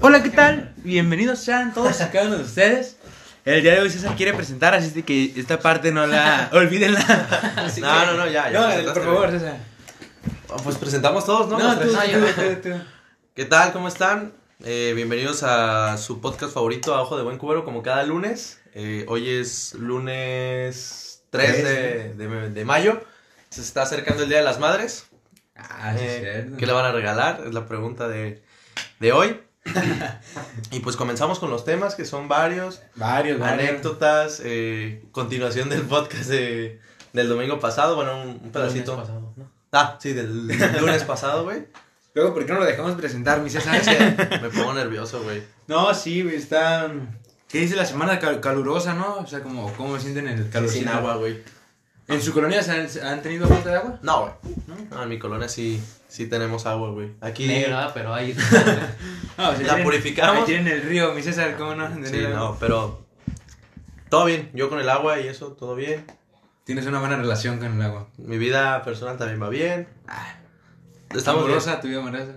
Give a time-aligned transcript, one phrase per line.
[0.00, 0.72] Hola, ¿qué tal?
[0.78, 2.96] Bienvenidos sean todos y cada uno de ustedes.
[3.44, 7.00] El día de hoy César quiere presentar, así que esta parte no la olvídenla.
[7.56, 9.30] Así No, que- no, no, ya, ya No, presentaste, por favor.
[9.30, 9.56] César.
[10.50, 11.58] Ah, Pues presentamos todos, ¿no?
[11.58, 12.34] No, Los tú, tres.
[12.34, 12.84] tú, tú, tú.
[13.34, 13.72] ¿Qué tal?
[13.72, 14.32] ¿Cómo están?
[14.64, 18.60] Eh, bienvenidos a su podcast favorito, A Ojo de Buen Cubero, como cada lunes.
[18.74, 23.02] Eh, hoy es lunes 3 de, de- de mayo.
[23.50, 25.06] Se está acercando el Día de las Madres.
[25.56, 26.56] Ah, sí, Eh, es cierto.
[26.56, 27.42] ¿Qué le van a regalar?
[27.46, 28.42] Es la pregunta de,
[29.00, 29.40] de hoy.
[30.70, 32.82] y pues comenzamos con los temas, que son varios.
[32.96, 33.68] Varios, varios.
[33.70, 36.80] Anécdotas, eh, continuación del podcast de-
[37.12, 37.96] del domingo pasado.
[37.96, 38.96] Bueno, un, un pedacito.
[38.96, 39.50] pasado, ¿no?
[39.72, 40.48] Ah, sí, del
[40.80, 41.66] lunes pasado, güey.
[42.14, 43.80] Luego, ¿por qué no lo dejamos presentar, mi César?
[44.40, 45.42] Me pongo nervioso, güey.
[45.66, 46.92] No, sí, güey, está...
[47.48, 49.16] ¿Qué dice la semana cal- calurosa, no?
[49.16, 50.68] O sea, como, ¿cómo sienten el calor?
[50.68, 51.42] Sin agua, güey.
[52.06, 53.98] ¿En su colonia se han, se han tenido falta de agua?
[54.02, 54.54] No, güey.
[54.90, 55.82] No, en mi colonia sí,
[56.14, 57.10] sí tenemos agua, güey.
[57.20, 57.46] Aquí.
[57.48, 58.34] Negra, pero ahí.
[59.36, 60.36] No, o sea, ¿La tienen- purificamos?
[60.36, 61.88] ahí tienen el río, mi César, ¿cómo no?
[62.06, 63.04] Sí, no, pero.
[64.08, 64.48] Todo bien.
[64.54, 66.04] Yo con el agua y eso, todo bien.
[66.62, 68.06] Tienes una buena relación con el agua.
[68.16, 69.88] Mi vida personal también va bien.
[71.10, 71.56] Estamos bien.
[71.58, 72.36] amorosa, tu vida amorosa.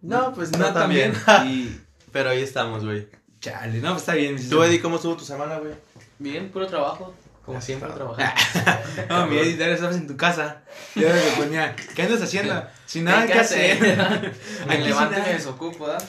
[0.00, 1.12] No, pues no, No, también.
[1.44, 1.78] y...
[2.10, 3.06] pero ahí estamos, güey.
[3.40, 4.34] Chale, no, pues está bien.
[4.36, 4.62] mi ¿Tú.
[4.62, 5.74] Eddie, cómo estuvo tu semana, güey?
[6.18, 7.14] Bien, puro trabajo.
[7.50, 8.32] Como siempre, trabajando.
[9.08, 10.62] No, mi Eddie, ahora estabas en tu casa.
[10.94, 12.64] Yo me ponía, ¿qué andas haciendo?
[12.86, 13.78] Sin nada que hacer.
[14.68, 16.02] Me levanto y me desocupo, ¿verdad?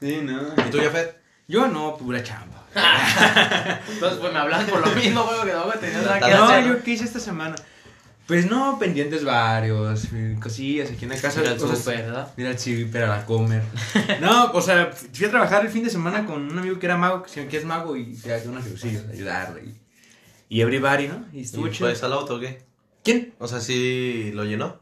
[0.00, 0.40] Sí, no.
[0.66, 1.20] ¿Y tú, Jafet?
[1.48, 2.64] Yo no, pura chamba.
[3.92, 6.34] Entonces, pues me hablan por lo mismo, güey, que no voy a tener nada que
[6.34, 6.64] No, hacer.
[6.66, 7.56] yo qué hice esta semana.
[8.26, 11.42] Pues no, pendientes varios, eh, cosillas aquí en la casa.
[11.42, 12.32] Ir al cosas-.
[12.36, 13.62] Ir al súper, a la comer.
[14.20, 16.96] No, o sea, fui a trabajar el fin de semana con un amigo que era
[16.96, 19.62] mago, que que es mago, y te hace unos cosillas, ayudarle.
[19.66, 19.85] Y,
[20.48, 21.24] y everybody, ¿no?
[21.32, 21.88] Y estuvo ¿Y chido.
[21.88, 22.62] pues al auto o qué?
[23.04, 23.34] ¿Quién?
[23.38, 24.80] O sea, sí lo llenó.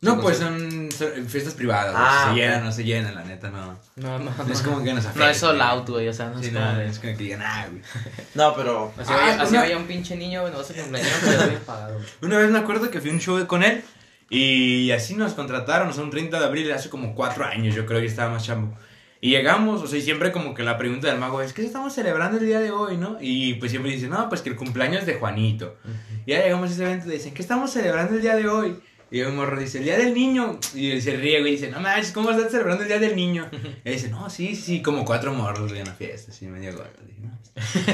[0.00, 1.92] No, no pues son, son fiestas privadas.
[1.96, 2.36] Ah, se ok.
[2.36, 3.76] llenan, no se llenan, la neta, no.
[3.96, 5.18] No, no, No es como que nos afecte.
[5.18, 6.80] No es sold out, güey, o sea, no Sí, es no, como.
[6.82, 7.82] es como que digan, ah, güey.
[8.36, 8.92] No, pero.
[8.96, 11.48] Así, Ah, vaya, así una- vaya un pinche niño, güey, no vas a cumpleaños, pero
[11.48, 12.00] bien pagado.
[12.22, 13.82] Una vez me acuerdo que fui a un show con él
[14.30, 17.84] y así nos contrataron, o sea, un 30 de abril, hace como cuatro años, yo
[17.84, 18.76] creo que estaba más chambo.
[19.20, 21.92] Y llegamos, o sea, y siempre como que la pregunta del mago es, ¿qué estamos
[21.92, 23.16] celebrando el día de hoy, no?
[23.20, 25.76] Y pues siempre dicen, no, pues que el cumpleaños de Juanito.
[26.24, 28.76] Y ya llegamos a ese evento y dicen, ¿qué estamos celebrando el día de hoy?
[29.10, 30.60] Y un morro dice, el día del niño.
[30.74, 33.48] Y se ríe, güey, y dice, no manches, ¿cómo estás celebrando el día del niño?
[33.84, 36.90] Y dice, no, sí, sí, sí, como cuatro morros, en la fiesta, así, medio gordo.
[37.20, 37.38] No,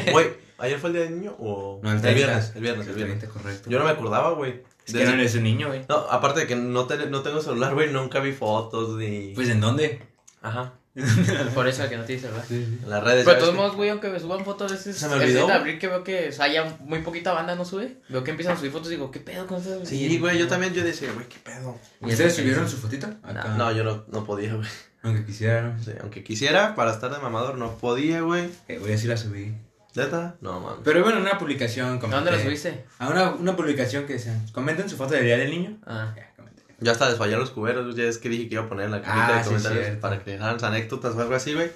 [0.13, 0.27] Güey,
[0.59, 1.81] ¿ayer fue el día del niño o.?
[1.83, 2.17] No, el el 30.
[2.27, 3.19] viernes, el viernes, el viernes.
[3.21, 3.71] 30, correcto.
[3.71, 4.63] Yo no me acordaba, güey.
[4.87, 5.81] Es que no eres un niño, güey.
[5.89, 9.33] No, aparte de que no, te- no tengo celular, güey, nunca vi fotos ni...
[9.35, 10.03] Pues, ¿en dónde?
[10.43, 10.75] Ajá.
[11.55, 12.45] Por eso que no te dice, ¿verdad?
[12.51, 13.25] En las redes.
[13.25, 15.39] Pero de todos modos, güey, aunque me suban fotos, a veces Se me olvidó, 7
[15.39, 15.57] de güey.
[15.57, 17.97] abril que veo que o sea, ya muy poquita banda no sube.
[18.09, 19.85] Veo que empiezan a subir fotos y digo, ¿qué pedo con eso?
[19.85, 21.79] Sí, güey, yo también yo decía, güey, qué pedo.
[22.01, 23.09] Y ¿Ustedes subieron su fotito?
[23.23, 23.55] Acá.
[23.57, 24.69] No, yo no, no podía, güey.
[25.03, 25.83] Aunque quisieran.
[25.85, 28.49] Sí, aunque quisiera, para estar de mamador, no podía, güey.
[28.69, 29.55] Eh, voy a decir la subí.
[29.95, 30.37] ¿Neta?
[30.41, 30.81] No, mames.
[30.83, 32.01] Pero bueno, una publicación.
[32.03, 32.85] ¿A dónde la subiste?
[32.99, 35.79] A una, una publicación que decía, comenten su foto del día del niño.
[35.87, 36.13] Ah.
[36.17, 36.33] Ya,
[36.81, 39.03] Ya hasta desfallaron los cuberos, ya es que dije que iba a poner en la
[39.03, 40.01] cajita Ah, de sí, comentarios cierto.
[40.01, 41.71] para que dejaran anécdotas o algo así, güey.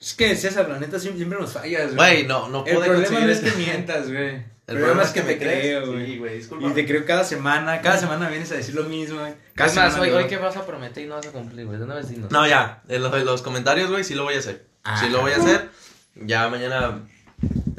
[0.00, 3.24] Es que César, la neta, siempre, nos fallas, Güey, no, no El pude problema conseguir
[3.26, 4.28] no es este- que mientas, güey.
[4.68, 6.06] El, El problema es que, me creo, güey.
[6.06, 6.68] Sí, güey, disculpa.
[6.68, 7.80] y te creo cada semana.
[7.80, 9.32] Cada semana vienes a decir lo mismo, güey.
[9.54, 11.64] Cada Es más, semana hoy, hoy que vas a prometer y no vas a cumplir,
[11.66, 11.78] güey.
[11.78, 12.30] De una vez dinos.
[12.30, 14.66] No, ya, en los, en los comentarios, güey, sí lo voy a hacer.
[14.84, 14.98] Ah.
[15.00, 15.70] Sí lo voy a hacer.
[16.16, 17.00] Ya mañana,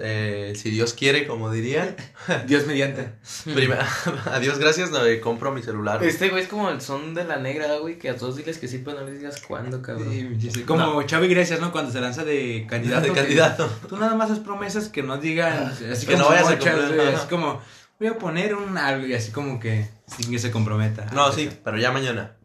[0.01, 1.95] eh, si Dios quiere, como dirían.
[2.47, 3.11] Dios mediante.
[3.43, 3.81] Primero,
[4.31, 5.97] adiós, gracias, no, eh, compro mi celular.
[5.99, 6.09] güey.
[6.09, 8.67] Este güey es como el son de la negra, güey, que a todos diles que
[8.67, 10.09] sí, pero no les digas cuándo, cabrón.
[10.39, 11.71] Sí, sí, Como Chavo Iglesias, ¿no?
[11.71, 13.01] Cuando se lanza de candidato.
[13.07, 13.67] De que- candidato.
[13.87, 15.67] Tú nada más haz promesas que no digan.
[15.91, 17.07] Así Que como no vayas a güey.
[17.13, 17.61] Así como,
[17.99, 21.05] voy a poner un algo y así como que sin que se comprometa.
[21.13, 22.35] No, sí, pero ya mañana.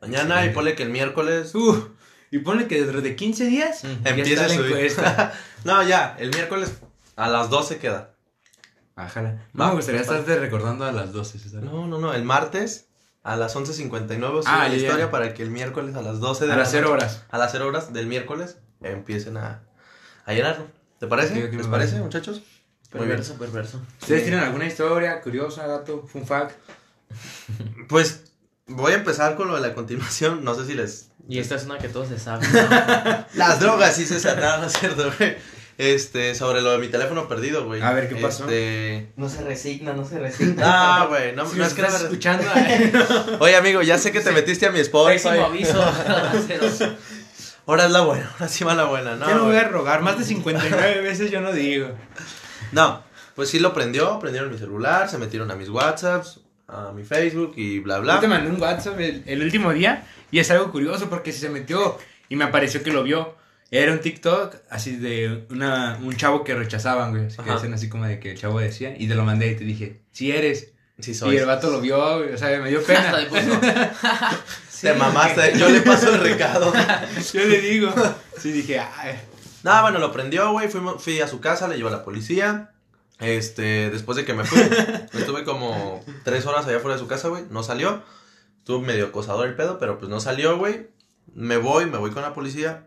[0.00, 0.48] Mañana Sí.
[0.48, 1.88] y ponle que el miércoles Uh,
[2.30, 4.02] y ponle que dentro de 15 días Mm.
[4.04, 4.70] ya empiece está a la subir.
[4.72, 5.32] encuesta.
[5.64, 6.72] no, ya, el miércoles
[7.16, 8.10] a las 12 queda.
[8.96, 9.46] Bájala.
[9.52, 10.06] No me gustaría va.
[10.06, 11.62] estarte recordando a las 12, César.
[11.62, 12.86] No, no, no, el martes
[13.22, 14.76] a las 11.59 subo Ah, la ya, ya.
[14.86, 17.24] historia para que el miércoles a las 12 de A la las 0 noche- horas.
[17.30, 19.62] A las 0 horas del miércoles empiecen a,
[20.26, 20.66] a llenarlo.
[21.00, 21.34] ¿Te parece?
[21.34, 21.68] ¿Les parece.
[21.68, 22.36] parece, muchachos?
[22.92, 23.16] Muy bien.
[23.16, 23.80] Perverso, perverso.
[24.00, 26.52] ¿Ustedes tienen alguna historia curiosa, dato, fun fact?
[27.88, 28.24] Pues
[28.66, 30.44] voy a empezar con lo de la continuación.
[30.44, 31.10] No sé si les.
[31.28, 32.48] Y esta es una que todos se saben.
[33.34, 35.36] Las drogas, sí se no, no es cierto, güey.
[35.76, 37.82] Este, sobre lo de mi teléfono perdido, güey.
[37.82, 38.44] A ver, ¿qué pasó?
[38.44, 39.08] Este.
[39.16, 40.62] No se resigna, no se resigna.
[40.64, 42.92] Ah, güey, no, Si no es que estás me- escuchando, eh.
[43.40, 45.38] Oye, amigo, ya sé que te metiste a mi Spotify.
[45.44, 45.82] Aviso.
[47.66, 49.26] Ahora es la buena, ahora sí va la buena, ¿no?
[49.26, 51.88] Yo no voy a rogar, más de 59 veces yo no digo.
[52.72, 53.02] No,
[53.34, 57.54] pues sí lo prendió, prendieron mi celular, se metieron a mis WhatsApps, a mi Facebook
[57.56, 58.16] y bla, bla.
[58.16, 61.40] Yo te mandé un WhatsApp el, el último día y es algo curioso porque si
[61.40, 61.98] se metió
[62.28, 63.34] y me apareció que lo vio
[63.76, 67.26] Era un TikTok así de una, un chavo que rechazaban, güey.
[67.26, 67.54] Así que Ajá.
[67.54, 68.94] decían así como de que el chavo decía.
[68.96, 70.70] Y te lo mandé y te dije, si eres.
[71.00, 71.36] Sí, Y soy.
[71.38, 72.32] el vato lo vio, güey.
[72.32, 73.18] O sea, me dio Hasta pena.
[73.18, 73.60] le puso.
[74.80, 76.70] Te mamaste, yo le paso el recado.
[77.32, 77.92] Yo le digo.
[78.38, 79.18] Sí, dije, ay.
[79.62, 80.68] Nada, bueno, lo prendió, güey.
[80.68, 82.70] Fuimos- Fui a su casa, le llevó a la policía.
[83.18, 84.60] Este, después de que me fui,
[85.14, 87.44] estuve como tres horas allá fuera de su casa, güey.
[87.50, 88.02] No salió.
[88.58, 90.88] Estuvo medio acosador el pedo, pero pues no salió, güey.
[91.34, 92.86] Me voy, me voy con la policía.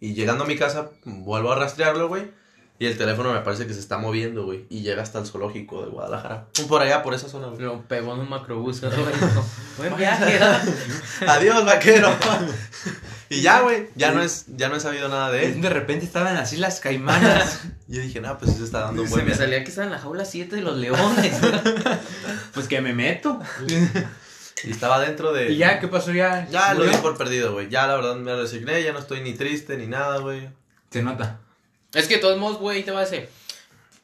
[0.00, 2.30] Y llegando a mi casa, vuelvo a rastrearlo, güey.
[2.76, 4.66] Y el teléfono me parece que se está moviendo, güey.
[4.68, 6.48] Y llega hasta el zoológico de Guadalajara.
[6.68, 7.60] Por allá, por esa zona, güey.
[7.62, 8.82] Lo pegó en un macrobús.
[8.82, 8.90] ¿no?
[9.78, 10.40] Buen viaje.
[11.28, 12.10] Adiós, vaquero.
[13.30, 13.88] y ya, güey.
[13.94, 15.62] Ya no es, ya no he sabido nada de él.
[15.62, 17.60] De repente estaban así las caimanas.
[17.88, 19.44] Y yo dije, no, pues sí se está dando un Se buen me viaje.
[19.44, 21.36] salía que estaba en la jaula 7 de los leones.
[22.54, 23.38] pues que me meto.
[24.66, 25.50] Y estaba dentro de.
[25.52, 26.46] y ya, ¿qué pasó ya?
[26.50, 27.68] Ya lo di por perdido, güey.
[27.68, 30.48] Ya la verdad me resigné, ya no estoy ni triste ni nada, güey.
[30.90, 31.40] Se nota.
[31.92, 33.28] es que de todos modos, güey, te va a decir.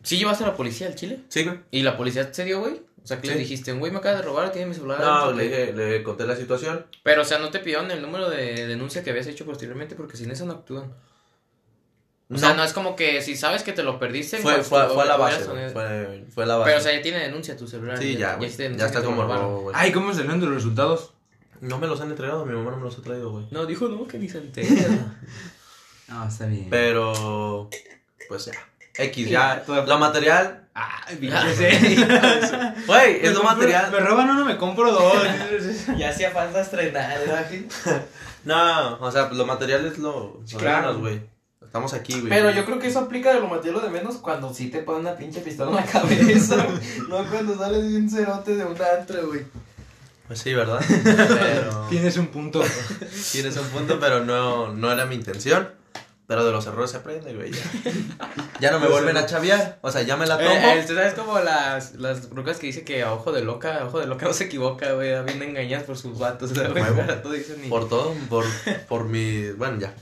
[0.02, 1.20] ¿Sí llevaste a la policía al Chile?
[1.28, 1.58] Sí, güey.
[1.70, 2.80] ¿Y la policía se dio, güey?
[3.02, 3.32] O sea, que Sí.
[3.34, 5.00] le dijiste, güey, me acaba de robar, tiene mi celular.
[5.00, 5.48] No, le, güey".
[5.48, 6.86] dije- le conté la situación.
[7.02, 10.16] Pero, o sea, no te pidieron el número de denuncia que habías hecho posteriormente porque
[10.16, 10.92] sin eso no actúan.
[12.32, 14.38] O sea, no es como que si sabes que te lo perdiste.
[14.38, 16.70] Fue, pues, fue, fue la base, Fue, la base.
[16.70, 17.98] Pero, o sea, ya tiene denuncia tu celular.
[17.98, 19.76] sí, ya, Ya, denuncia está como robo, güey.
[19.78, 21.12] Ay, ¿cómo salieron de los resultados?
[21.60, 23.46] No me los han entregado, mi mamá no me los ha traído, güey.
[23.50, 24.68] No, dijo no, que ni se entera.
[26.08, 26.66] No, está bien.
[26.70, 27.70] Pero,
[28.28, 28.52] pues ya.
[28.96, 29.62] X, ya.
[29.64, 31.86] todo- Lo material, Ay, Ah, pinche
[32.86, 33.90] güey, es Me lo material.
[33.92, 35.14] Me roban uno, me compro dos.
[35.98, 37.18] ya hacía falta estrenar,
[38.44, 40.40] No, o sea, pues lo material es lo.
[40.58, 40.98] Claro.
[40.98, 41.20] güey.
[41.70, 42.28] Estamos aquí, güey.
[42.28, 45.02] Pero yo creo que eso aplica de lo material de menos cuando sí te ponen
[45.02, 46.56] una pinche pistola en la cabeza.
[47.08, 49.42] no cuando sales de un cerote de un antro, güey.
[50.26, 50.80] Pues sí, ¿verdad?
[51.04, 51.86] Pero.
[51.88, 52.60] Tienes un punto.
[53.30, 55.70] Tienes un punto, pero no, no era mi intención.
[56.26, 57.52] Pero de los errores se aprende, güey.
[57.52, 57.60] Ya,
[58.60, 59.78] Ya no me vuelven a chaviar.
[59.82, 60.50] O sea, ya me la tomo.
[60.50, 63.78] Eh, eh, ¿tú ¿Sabes como las, las rucas que dice que a ojo de loca,
[63.78, 65.10] a ojo de loca no se equivoca, güey?
[65.24, 66.82] Vienen engañadas por sus vatos, güey.
[67.22, 68.44] Todo dicen y- Por todo, por,
[68.88, 69.50] por mi.
[69.52, 69.94] Bueno, ya.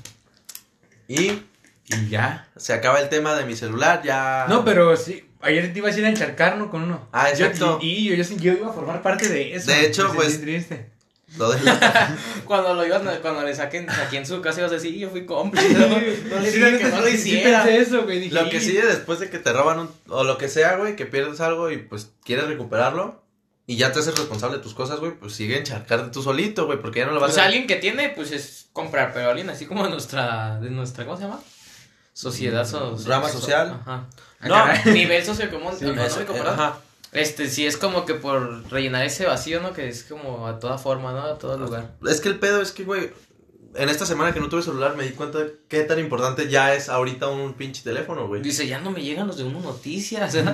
[1.09, 1.43] Y
[1.91, 2.49] Y ya.
[2.57, 4.47] se acaba el tema de mi celular, ya.
[4.49, 5.25] No, pero sí.
[5.41, 6.71] Ayer te ibas a ir a encharcar, ¿no?
[6.71, 7.09] Con uno.
[7.13, 7.79] Ah, Yo- exacto.
[7.81, 9.71] y y yo, yo, yo iba a formar parte de eso.
[9.71, 10.91] De hecho, Me pues- triste.
[11.37, 14.73] Lo de la- Cuando lo iban, a- cuando le saquen aquí en su casa ibas
[14.73, 17.69] a decir, yo fui cómplice, no, no le dije que no lo Sí hiciera.
[17.69, 18.19] eso, güey.
[18.21, 18.61] Dije, Lo que "Y".
[18.61, 21.71] sigue después de que te roban un, o lo que sea, güey, que pierdes algo
[21.71, 23.23] y pues quieres recuperarlo
[23.67, 26.81] y ya te haces responsable de tus cosas, güey, pues sigue encharcarte tú solito, güey,
[26.81, 29.29] porque ya no lo vas O sea, a alguien que tiene, pues es comprar, pero
[29.29, 31.41] alguien así como de nuestra, de nuestra, ¿cómo se llama?
[32.23, 33.81] Sociedad so- Rama so- social.
[33.81, 34.07] Ajá.
[34.41, 36.47] No, Nivel socioeconómico, perdón.
[36.55, 36.79] ajá.
[37.13, 39.73] Este, sí es como que por rellenar ese vacío, ¿no?
[39.73, 41.23] Que es como a toda forma, ¿no?
[41.23, 41.93] A todo lugar.
[42.07, 43.11] Es que el pedo es que, güey,
[43.77, 46.75] en esta semana que no tuve celular me di cuenta de qué tan importante ya
[46.75, 48.43] es ahorita un pinche teléfono, güey.
[48.43, 50.45] Dice, ya no me llegan los de uno noticias, ¿eh?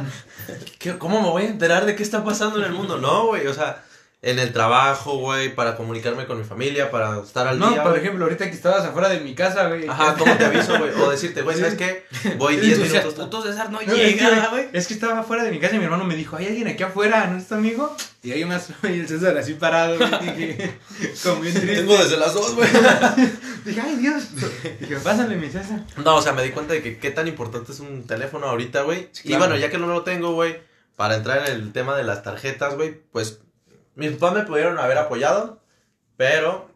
[0.79, 2.99] ¿Qué- ¿Cómo me voy a enterar de qué está pasando en el mundo?
[2.99, 3.83] No, güey, o sea,
[4.27, 7.83] en el trabajo, güey, para comunicarme con mi familia, para estar al No, día.
[7.83, 8.03] por güey.
[8.03, 9.87] ejemplo, ahorita que estabas afuera de mi casa, güey.
[9.87, 10.91] Ajá, ¿cómo te aviso, güey?
[10.99, 12.07] O decirte, güey, ¿sabes qué?
[12.39, 13.15] Voy 10 O sea, minutos.
[13.27, 14.69] puto César no, No, llega, güey.
[14.73, 16.83] es que estaba afuera de mi casa y mi hermano me dijo, hay alguien aquí
[16.83, 17.95] afuera, ¿no es tu amigo?
[18.23, 20.79] Y ahí más, y el César así parado, güey, dije,
[21.23, 21.77] como bien triste.
[21.77, 22.69] Tengo desde las 2, güey.
[23.67, 24.25] Dije, ay, Dios.
[24.81, 25.81] Dije, pásale, mi César.
[26.03, 28.83] No, o sea, me di cuenta de que qué tan importante es un teléfono ahorita,
[28.83, 29.09] güey.
[29.13, 30.61] Sí, Y bueno, ya que no lo tengo, güey,
[30.97, 33.41] para entrar en el tema de las tarjetas, güey, pues
[33.95, 35.61] mis papás me pudieron haber apoyado,
[36.17, 36.69] pero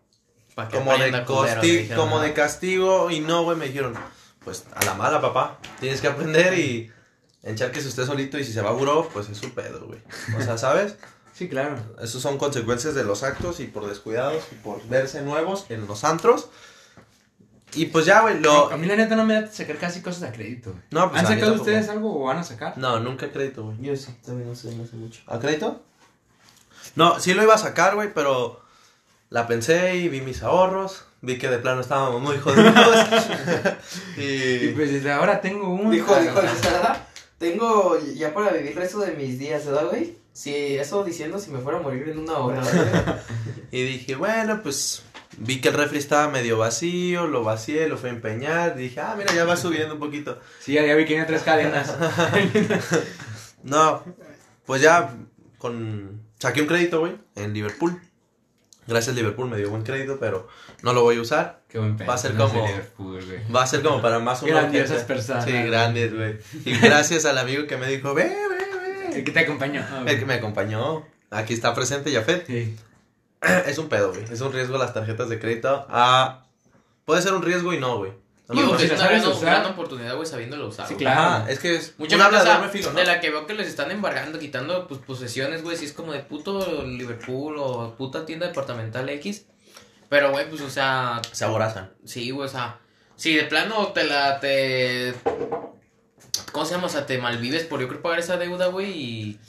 [0.66, 3.94] que como de, culero, dijeron, como de castigo y no, güey, me dijeron,
[4.44, 6.90] pues a la mala, papá, tienes que aprender y
[7.42, 10.00] encharques usted solito y si se va a buró, pues es su pedo, güey.
[10.36, 10.96] O sea, ¿sabes?
[11.38, 11.76] Sí, claro.
[12.02, 16.02] Esos son consecuencias de los actos y por descuidados y por verse nuevos en los
[16.02, 16.48] antros.
[17.74, 18.72] Y pues ya, güey, lo...
[18.72, 20.82] A mí la neta no me da sacar casi cosas a crédito, güey.
[20.90, 22.76] No, pues ¿Han a sacado ustedes algo o van a sacar?
[22.76, 23.76] No, nunca crédito, güey.
[23.80, 25.20] Yo sí, también no sé, no sé mucho.
[25.28, 25.80] ¿A crédito?
[26.98, 28.60] No, sí lo iba a sacar, güey, pero
[29.30, 31.04] la pensé y vi mis ahorros.
[31.20, 32.74] Vi que de plano estábamos muy jodidos.
[34.16, 34.72] Y y...
[34.74, 35.90] pues desde ahora tengo uno.
[35.90, 36.40] Dijo, dijo,
[37.38, 40.16] tengo ya para vivir el resto de mis días, ¿verdad, güey?
[40.32, 42.62] Si eso diciendo si me fuera a morir en una hora,
[43.70, 45.04] y dije, bueno, pues
[45.36, 48.74] vi que el refri estaba medio vacío, lo vacié, lo fui a empeñar.
[48.74, 50.40] Dije, ah, mira, ya va subiendo un poquito.
[50.58, 51.94] Sí, ya, ya vi que tenía tres cadenas.
[53.62, 54.02] No,
[54.66, 55.14] pues ya
[55.58, 56.17] con...
[56.38, 58.00] Saqué un crédito, güey, en Liverpool.
[58.86, 60.48] Gracias, Liverpool me dio buen crédito, pero
[60.82, 61.60] no lo voy a usar.
[61.68, 62.08] Qué buen pedo.
[62.08, 62.66] Va a ser como-.
[63.54, 65.44] Va a ser como para más una Grandiosas personas.
[65.44, 66.38] Sí, grandes, güey.
[66.64, 69.24] Y gracias al amigo que me dijo, ve, ve, El ve.
[69.24, 69.84] que te acompañó.
[69.90, 71.04] Ah, El que me acompañó.
[71.30, 72.46] Aquí está presente Jafet.
[72.46, 72.76] Sí.
[73.66, 74.24] Es un pedo, güey.
[74.32, 75.86] Es un riesgo las tarjetas de crédito.
[75.90, 76.46] Ah,
[77.04, 78.12] puede ser un riesgo y no, güey.
[78.48, 80.88] Digo pues, que si es la una sabes gran, oportunidad, güey, sabiéndolo usar.
[80.88, 81.20] Sí, claro.
[81.20, 82.98] Ajá, es que es Mucha doble filo, ¿no?
[82.98, 86.12] de la que veo que les están embargando, quitando pues posesiones, güey, si es como
[86.14, 89.44] de puto Liverpool o puta tienda departamental X.
[90.08, 91.92] Pero, güey, pues, o sea, Se aborazan.
[92.06, 92.78] sí, güey, o sea,
[93.16, 95.14] si de plano te la, te...
[96.52, 96.86] ¿Cómo se llama?
[96.86, 99.40] O sea, te malvives por yo creo pagar esa deuda, güey, y...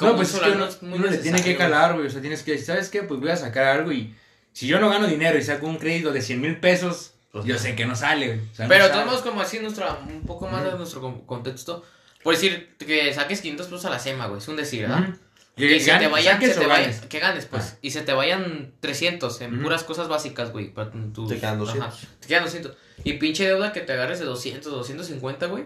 [0.00, 2.08] No, pues eso, es que uno, es muy uno le tiene que calar, güey.
[2.08, 3.04] O sea, tienes que decir, ¿sabes qué?
[3.04, 4.16] Pues voy a sacar algo y
[4.52, 7.54] si yo no gano dinero y saco un crédito de 100 mil pesos, Pues yo
[7.54, 7.60] no.
[7.60, 8.38] sé que no sale, güey.
[8.40, 11.20] O sea, no Pero todos modos, como así, nuestra, un poco más de nuestro con-
[11.26, 11.84] contexto,
[12.22, 15.00] por decir que saques 500 pesos a la SEMA, güey, es un decir, ¿verdad?
[15.10, 15.18] Ujú.
[15.56, 17.00] Que Que se te ganes, vayan, se te vayan- ganes.
[17.00, 17.78] que ganes, pues.
[17.82, 19.64] Y se te vayan 300 en Ujú.
[19.64, 20.72] puras cosas básicas, güey.
[20.72, 21.94] para tus- Te quedan 200.
[21.94, 22.76] Ajá, te quedan 200.
[23.04, 25.64] Y pinche deuda que te agarres de 200, 250, güey.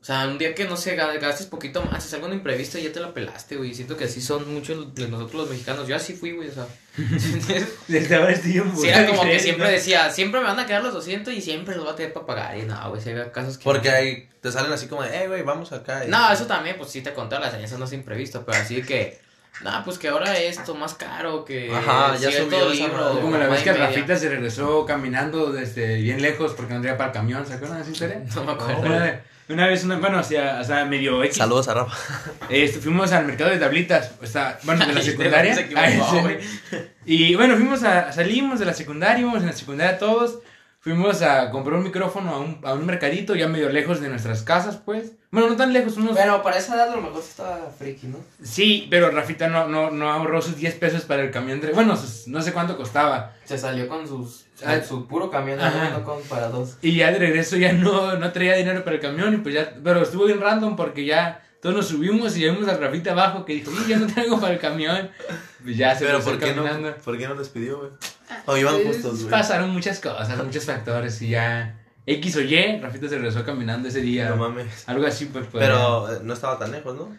[0.00, 2.82] O sea, un día que no sé, ga- gastes poquito más, es algo imprevisto y
[2.84, 3.74] ya te la pelaste, güey.
[3.74, 5.88] Siento que así son muchos de nosotros los mexicanos.
[5.88, 6.66] Yo así fui, güey, o sea.
[7.88, 10.82] Desde ahora un Sí, era como de que siempre decía, siempre me van a quedar
[10.84, 12.56] los 200 y siempre los voy a tener para pagar.
[12.58, 13.64] Y no, güey, si había casos que.
[13.64, 13.96] Porque no.
[13.96, 16.04] ahí te salen así como de, eh, güey, vamos acá.
[16.04, 18.82] y- No, eso también, pues sí te conté las eso no es imprevisto, pero así
[18.82, 19.18] que.
[19.62, 21.74] No, pues que ahora esto más caro que.
[21.74, 23.72] Ajá, ya subió esa libro, como la vez que.
[23.72, 27.78] Rafita se regresó caminando desde bien lejos porque no traía para el camión, ¿se acuerdan
[27.78, 28.22] de esa historia?
[28.34, 28.82] No me acuerdo.
[28.82, 31.36] Una, una vez, una, bueno, o sea, o sea, medio X.
[31.36, 31.96] Saludos a Rafa.
[32.48, 35.56] Este, fuimos al mercado de tablitas, o sea, bueno, de la secundaria.
[35.76, 36.78] Ay, sí.
[37.08, 40.40] Y bueno, fuimos a, salimos de la secundaria, íbamos en la secundaria todos.
[40.80, 44.42] Fuimos a comprar un micrófono a un, a un mercadito ya medio lejos de nuestras
[44.42, 45.12] casas, pues.
[45.32, 46.16] Bueno, no tan lejos, unos...
[46.16, 48.18] Pero para esa edad a lo mejor estaba friki, ¿no?
[48.40, 51.60] Sí, pero Rafita no, no, no ahorró sus 10 pesos para el camión.
[51.60, 53.32] de- Bueno, sus- no sé cuánto costaba.
[53.44, 54.80] Se salió con sus Ah.
[54.80, 55.90] su puro camión, Ajá.
[55.90, 56.78] no con para dos.
[56.82, 59.74] Y ya de regreso ya no, no traía dinero para el camión y pues ya...
[59.82, 63.44] Pero estuvo bien random porque ya todos nos subimos y ya vimos a Rafita abajo
[63.44, 65.10] que dijo, y ya no traigo para el camión.
[65.62, 66.90] Pues ya se Pero ¿por qué, caminando.
[66.90, 67.90] no, ¿por qué no les pidió, güey?
[68.46, 69.30] O iban Pues, justos, güey.
[69.30, 71.80] Pasaron muchas cosas, muchos factores y ya...
[72.08, 74.28] X o Y, Rafita se regresó caminando ese día.
[74.28, 74.88] No mames.
[74.88, 75.46] Algo así, pues.
[75.50, 77.16] pues Pero eh, no estaba tan lejos, ¿no?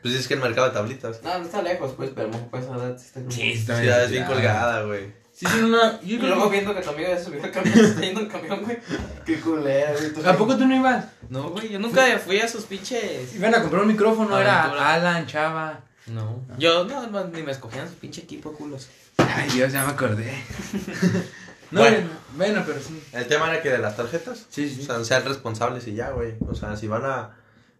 [0.00, 1.22] Pues es que el mercado de tablitas.
[1.22, 3.82] No, no está lejos, pues, pero pues esa edad sí está como- Sí, está Sí,
[3.82, 4.00] bien.
[4.00, 5.12] es bien colgada, güey.
[5.42, 6.00] Sí, sí, no.
[6.02, 8.00] Yo Y creo luego que- viendo que tu amigo ya se subió al camión, está
[8.00, 8.78] yendo en camión, güey.
[9.26, 10.26] Qué culera, güey.
[10.26, 11.04] ¿A poco tú no ibas?
[11.28, 13.34] No, güey, yo nunca fui a sus pinches.
[13.34, 14.72] Iban a comprar un micrófono, Aventura.
[14.76, 15.80] era Alan, Chava.
[16.06, 16.40] No.
[16.58, 18.88] Yo no, no, ni me escogían su pinche equipo, culos.
[19.18, 20.32] Ay, Dios, ya me acordé.
[21.70, 22.08] no, Bueno.
[22.36, 22.62] bueno.
[22.66, 23.02] pero sí.
[23.12, 24.46] El tema era que de las tarjetas.
[24.48, 26.34] Sí, sí, O sea, sean responsables y ya, güey.
[26.48, 27.36] O sea, si van a.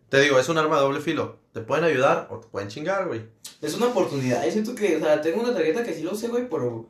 [0.09, 1.39] Te digo, es un arma de doble filo.
[1.53, 3.23] Te pueden ayudar o te pueden chingar, güey.
[3.61, 4.45] Es una oportunidad.
[4.45, 6.87] Yo siento que, o sea, tengo una tarjeta que sí lo usé, güey, por,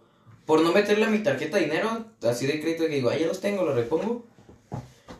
[0.47, 3.41] por no meterle a mi tarjeta dinero, así de crédito que digo, ah, ya los
[3.41, 4.25] tengo, los repongo.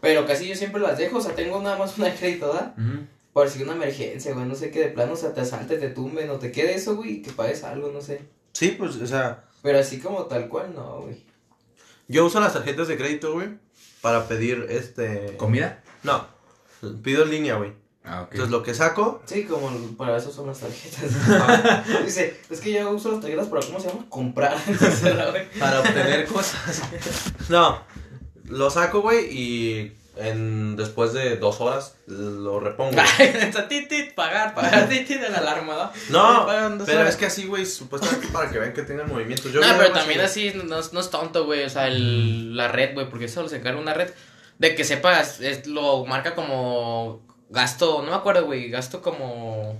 [0.01, 2.75] Pero casi yo siempre las dejo, o sea, tengo nada más una de crédito, ¿verdad?
[3.33, 5.89] Por si una emergencia, güey, no sé que de plano, o sea, te asalte, te
[5.89, 8.21] tumben o te quede eso, güey, y que pagues algo, no sé.
[8.53, 11.23] Sí, pues, o sea, Pero así como tal cual, no, güey.
[12.09, 13.49] yo uso las tarjetas de crédito, güey,
[14.03, 15.37] para pedir este.
[15.39, 15.83] ¿Comida?
[16.03, 16.27] No,
[17.03, 17.73] pido en línea, güey.
[18.05, 18.27] Ah.
[18.31, 22.05] Entonces lo que saco, Sí, como para eso son las tarjetas.
[22.05, 24.05] Dice, es que yo uso las tarjetas para, ¿cómo se llama?
[24.09, 24.57] Comprar.
[25.59, 26.83] Para obtener cosas.
[27.49, 27.81] No,
[28.47, 33.01] lo saco, güey, y en, después de dos horas lo repongo.
[33.19, 36.45] Está titit, pagar, pagar titit de la alarma, ¿no?
[36.45, 36.47] No,
[36.85, 37.11] pero horas.
[37.11, 39.53] es que así, güey, supuestamente para que vean que tengan movimientos.
[39.53, 41.65] Yo no, pero también así no, es- no es tonto, güey.
[41.65, 44.11] O sea, el, la red, güey, porque solo se encarga una red.
[44.59, 49.77] De que sepas, es, lo marca como gasto, no me acuerdo, güey, gasto como.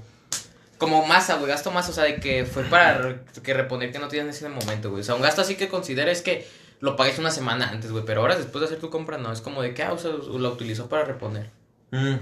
[0.79, 4.01] Como masa, güey, gasto masa, o sea, de que fue para re- que reponer que
[4.01, 5.03] no tienes en ese momento, güey.
[5.03, 6.45] O sea, un gasto así que consideres que
[6.81, 9.41] lo pagues una semana antes, güey, pero horas después de hacer tu compra, no, es
[9.41, 11.51] como de que, ah, o sea, lo utilizó para reponer.
[11.93, 12.17] Mm.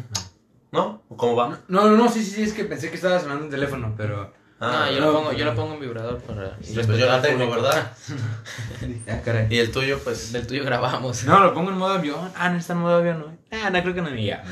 [0.72, 1.02] ¿No?
[1.16, 1.58] ¿Cómo va?
[1.68, 4.30] No, no, no, sí, sí, sí, es que pensé que estaba sonando un teléfono, pero.
[4.60, 5.50] No, yo, no, lo pongo, yo no.
[5.52, 7.92] lo pongo en vibrador para Sí, pues yo la tengo, ¿verdad?
[9.08, 9.46] Ah, caray.
[9.48, 10.32] Y el tuyo, pues.
[10.32, 11.24] Del tuyo grabamos.
[11.24, 12.30] No, lo pongo en modo avión.
[12.36, 13.38] Ah, no está en modo avión, no.
[13.50, 14.44] Ah, no creo que no me llame.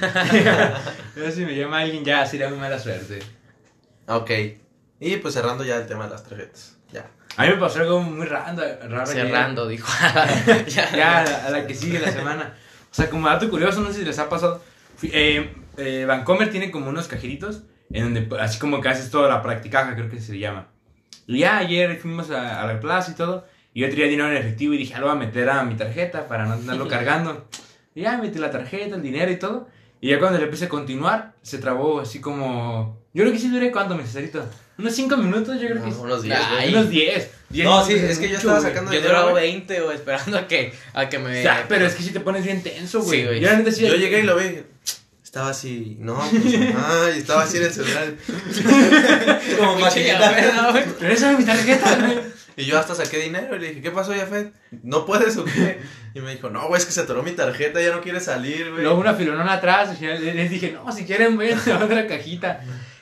[1.14, 3.18] Pero si me llama alguien ya sería muy mala suerte.
[4.06, 4.30] Ok.
[5.00, 6.76] Y pues cerrando ya el tema de las tarjetas.
[6.90, 7.06] Ya.
[7.36, 8.56] A mí me pasó algo muy raro.
[8.88, 9.06] raro.
[9.06, 9.92] Cerrando, dijo.
[10.68, 12.54] ya, a la, a la que sigue la semana.
[12.90, 14.62] O sea, como dato curioso, no sé si les ha pasado.
[15.02, 19.42] Eh, eh, Vancomer tiene como unos cajeritos en donde, así como que haces toda la
[19.42, 20.68] practicaja, creo que se llama.
[21.26, 23.46] Y ya ayer fuimos a, a la plaza y todo.
[23.74, 25.76] Y yo traía dinero en efectivo y dije, ah, lo voy a meter a mi
[25.76, 27.46] tarjeta para no andarlo cargando.
[27.94, 29.68] Y ya metí la tarjeta, el dinero y todo.
[30.00, 32.98] Y ya cuando le empecé a continuar, se trabó así como.
[33.12, 34.44] Yo creo que sí duré cuánto, necesito.
[34.78, 35.98] Unos 5 minutos, yo creo que sí.
[36.00, 36.74] Unos días, Ay, güey.
[36.74, 37.30] Unos 10.
[37.48, 38.70] 10 No, sí, es que yo estaba güey.
[38.70, 39.52] sacando Yo güey.
[39.52, 41.40] 20 o esperando a que, a que me.
[41.40, 43.20] O sea, pero es que si te pones bien tenso, güey.
[43.20, 43.40] Sí, güey.
[43.40, 44.62] Yo Yo llegué y lo vi.
[45.28, 48.14] Estaba así, no, pues, ay, estaba así en el celular.
[49.58, 50.84] Como llavera, güey.
[50.98, 52.18] Regresame mi tarjeta, güey.
[52.56, 54.54] Y yo hasta saqué dinero y le dije, ¿qué pasó, Jafet?
[54.82, 55.80] ¿No puedes o qué?
[56.14, 58.70] Y me dijo, no, güey, es que se atoró mi tarjeta, ya no quiere salir,
[58.70, 58.82] güey.
[58.84, 62.60] Luego una filonona atrás, y les dije, no, si quieren, ven a otra cajita.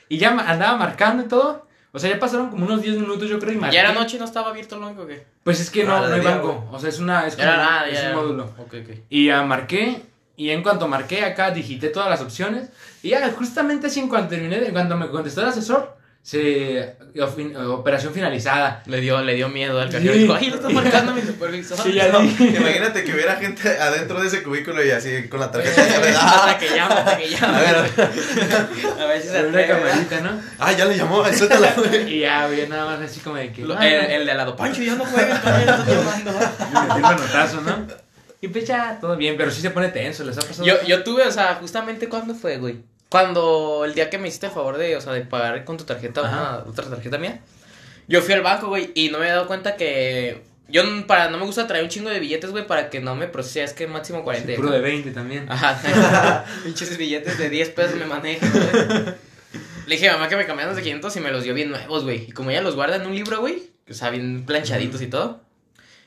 [0.09, 1.65] Y ya andaba marcando y todo.
[1.93, 3.75] O sea, ya pasaron como unos 10 minutos, yo creo, y marqué.
[3.75, 5.25] ¿Ya era noche y no estaba abierto el banco o qué?
[5.45, 6.67] Pues es que no, no hay día, banco.
[6.73, 7.25] O sea, es una.
[7.25, 8.15] Es, Ya era como- nada, es ya un era.
[8.17, 8.43] módulo.
[8.57, 8.95] Ok, ok.
[9.09, 10.01] Y ya marqué.
[10.37, 12.69] Y en cuanto marqué acá, digité todas las opciones.
[13.03, 16.95] Y ya, justamente así, en cuanto terminé, en cuanto me contestó el asesor, se.
[17.15, 18.83] ofin- operación finalizada.
[18.85, 20.13] Le dio, le dio miedo al cajero.
[20.13, 20.19] Sí.
[20.19, 21.77] Dijo, ay, lo está marcando mi supervisor.
[21.81, 25.49] Sí, ya No, imagínate que hubiera gente adentro de ese cubículo y así con la
[25.51, 26.09] tarjeta le.
[26.09, 27.57] Hasta que llama, hasta que llama.
[27.57, 27.75] A ver,
[28.99, 30.39] A ver si se una camarita, ¿no?
[30.59, 31.73] ah, ya le llamó, suéltala.
[32.07, 33.63] Y ya, güey, nada más así como de que.
[33.65, 36.31] Lo- "Ah, El, el de al lado, Pancho, ya no juegues con él, está llamando.
[36.31, 38.06] Me metí el manotazo, ¿no?
[38.41, 40.65] Y pues ya, todo bien, pero sí se pone tenso, ¿les ha pasado?
[40.65, 42.77] Yo, yo tuve, o sea, justamente cuando fue, güey.
[43.09, 45.85] Cuando el día que me hiciste el favor de, o sea, de pagar con tu
[45.85, 47.39] tarjeta, una, otra tarjeta mía.
[48.07, 50.43] Yo fui al banco, güey, y no me he dado cuenta que.
[50.69, 53.27] Yo para no me gusta traer un chingo de billetes, güey, para que no me
[53.27, 54.55] procese, es que máximo 40.
[54.55, 55.49] Puro de 20 también.
[55.49, 56.45] Ajá.
[56.63, 59.15] Pinches billetes de 10 pesos me manejan, güey.
[59.87, 62.03] Le dije a mamá que me cambiaron de 500 y me los dio bien nuevos,
[62.03, 62.25] güey.
[62.27, 65.46] Y como ella los guarda en un libro, güey, o sea, bien planchaditos y todo.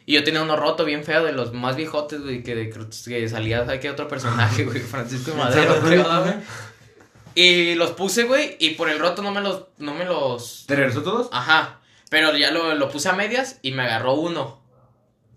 [0.07, 3.29] Y yo tenía uno roto bien feo de los más viejotes, güey, que, de- que
[3.29, 3.91] salía, ¿sabes qué?
[3.91, 6.35] Otro personaje, güey, Francisco de Madero, creo, ¿no, güey?
[7.35, 10.65] Y los puse, güey, y por el roto no me los, no me los...
[10.67, 11.29] ¿Te regresó todos?
[11.33, 11.79] Ajá.
[12.11, 14.61] Pero ya lo, lo puse a medias y me agarró uno.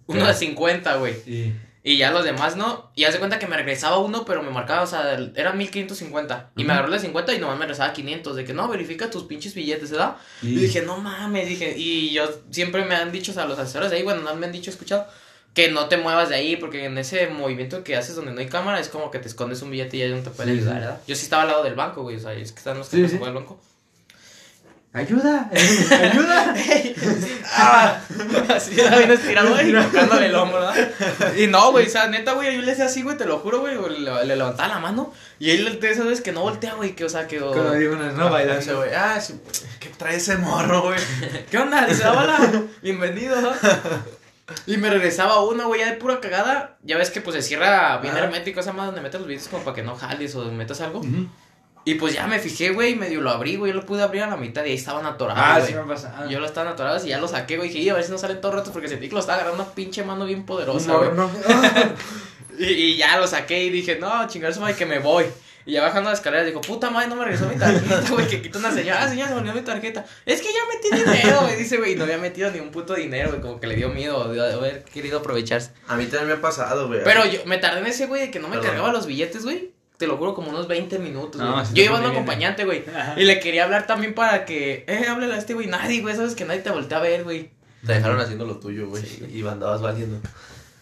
[0.08, 0.28] Uno ¿Qué?
[0.28, 1.14] de 50, güey.
[1.24, 1.54] Sí.
[1.86, 2.92] Y ya los demás no.
[2.96, 5.52] Y haz de cuenta que me regresaba uno, pero me marcaba, o sea, el- era
[5.52, 6.52] 1550.
[6.56, 6.72] Y me Ujú.
[6.72, 8.36] agarró el de 50 y nomás me regresaba 500.
[8.38, 10.16] De que no, verifica tus pinches billetes, ¿verdad?
[10.42, 11.76] Y dije, no mames, dije.
[11.78, 14.46] Y yo siempre me han dicho, o sea, los asesores de ahí, bueno, no me
[14.46, 15.06] han dicho, escuchado,
[15.54, 18.48] que no te muevas de ahí, porque en ese movimiento que haces donde no hay
[18.48, 20.76] cámara es como que te escondes un billete y ya no te pueden Sí, ayudar,
[20.76, 20.80] sí.
[20.80, 21.02] ¿verdad?
[21.06, 22.96] Yo sí estaba al lado del banco, güey, o sea, es que están los que
[22.98, 23.62] Sí, se del banco.
[24.96, 25.50] ¡Ayuda!
[25.52, 26.54] ¡Ayuda!
[27.52, 28.00] Ah,
[28.56, 31.36] así era bien estirado, güey, y tocándole el hombro, ¿verdad?
[31.36, 33.62] Y no, güey, o sea, neta, güey, yo le hacía así, güey, te lo juro,
[33.62, 36.96] güey, le, le levantaba la mano y él de esas veces que no voltea, güey,
[36.96, 37.40] que, o sea, que...
[37.40, 38.78] Como digo, no bailando.
[38.78, 39.40] güey, ah, sí,
[39.80, 41.00] ¿qué trae ese morro, güey?
[41.50, 41.88] ¿Qué onda?
[41.88, 43.52] Dice, hola, bienvenido, ¿no?
[44.68, 46.78] Y me regresaba uno, güey, ya de pura cagada.
[46.84, 48.26] Ya ves que pues se cierra bien Ajá.
[48.26, 51.00] hermético esa más donde metes los billetes como para que no jales o metas algo.
[51.00, 51.28] Ujú.
[51.86, 54.24] Y pues ya me fijé, güey, y medio lo abrí, güey, yo lo pude abrir
[54.24, 55.68] a la mitad y ahí estaban atorados, Ah, güey.
[55.68, 56.30] sí me ha pasado.
[56.30, 58.12] Yo lo estaban atorados y ya lo saqué, güey, y dije, "Y a ver si
[58.12, 60.94] no salen todos rotos porque sentí que lo estaba agarrando una pinche mano bien poderosa,
[60.96, 61.10] güey.
[61.14, 61.30] no.
[62.60, 65.26] Y, y ya lo saqué y dije, no, chingar su madre que me voy.
[65.66, 68.42] Y ya bajando las escaleras dijo, puta madre, no me regresó mi tarjeta, güey, que
[68.44, 70.06] quita una señora, ah, señora, se me olvidó mi tarjeta.
[70.26, 72.94] Es que ya metí dinero, güey, dice, güey, y no había metido ni un puto
[72.94, 75.72] dinero, güey, como que le dio miedo de haber querido aprovecharse.
[75.88, 77.04] A mí también me ha pasado, güey.
[77.04, 78.70] Pero yo me tardé en ese, güey, de que no me Perdón.
[78.72, 79.73] cargaba los billetes, güey.
[79.98, 81.40] Te lo juro, como unos 20 minutos.
[81.40, 82.84] No, yo te iba pone un acompañante, güey.
[82.88, 83.16] Ajá.
[83.18, 85.68] Y le quería hablar también para que, eh, háblale a este, güey.
[85.68, 87.52] Nadie, güey, sabes que nadie te voltea a ver, güey.
[87.86, 89.04] Te dejaron haciendo lo tuyo, güey.
[89.32, 90.20] y andabas valiendo.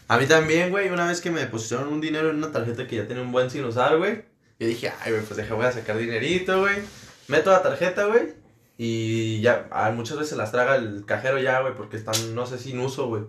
[0.08, 2.98] A mí también, güey, una vez que me depositaron un dinero en una tarjeta que
[2.98, 4.24] ya tenía un buen sin usar, güey.
[4.60, 6.76] Yo dije, ay, güey, pues deja, voy a sacar dinerito, güey.
[7.28, 8.34] Meto la tarjeta, güey.
[8.78, 12.58] Y ya, ah, muchas veces las traga el cajero ya, güey, porque están, no sé,
[12.58, 13.24] sin uso, güey.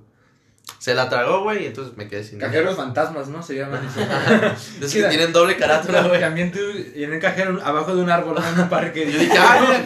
[0.79, 3.41] Se la tragó, güey, y entonces me quedé sin Cajeros fantasmas, ¿no?
[3.43, 3.89] Se llaman.
[4.81, 6.21] Es que tienen doble carátula, güey.
[6.21, 6.59] También tú,
[6.95, 9.11] y en el cajero, abajo de un árbol, en un parque.
[9.11, 9.85] Yo dije, ah,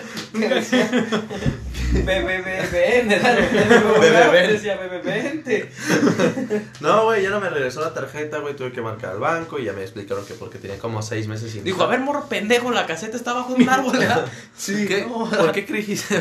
[5.03, 5.71] vente.
[6.81, 8.57] No, güey, ya no me regresó la tarjeta, güey.
[8.57, 11.53] Tuve que marcar al banco y ya me explicaron que porque tenía como seis meses
[11.53, 14.27] sin Dijo, a ver, morro pendejo, la caseta está bajo de un árbol, ¿verdad?
[14.57, 15.07] Sí, ¿Qué?
[15.07, 16.21] ¿Por qué creíste?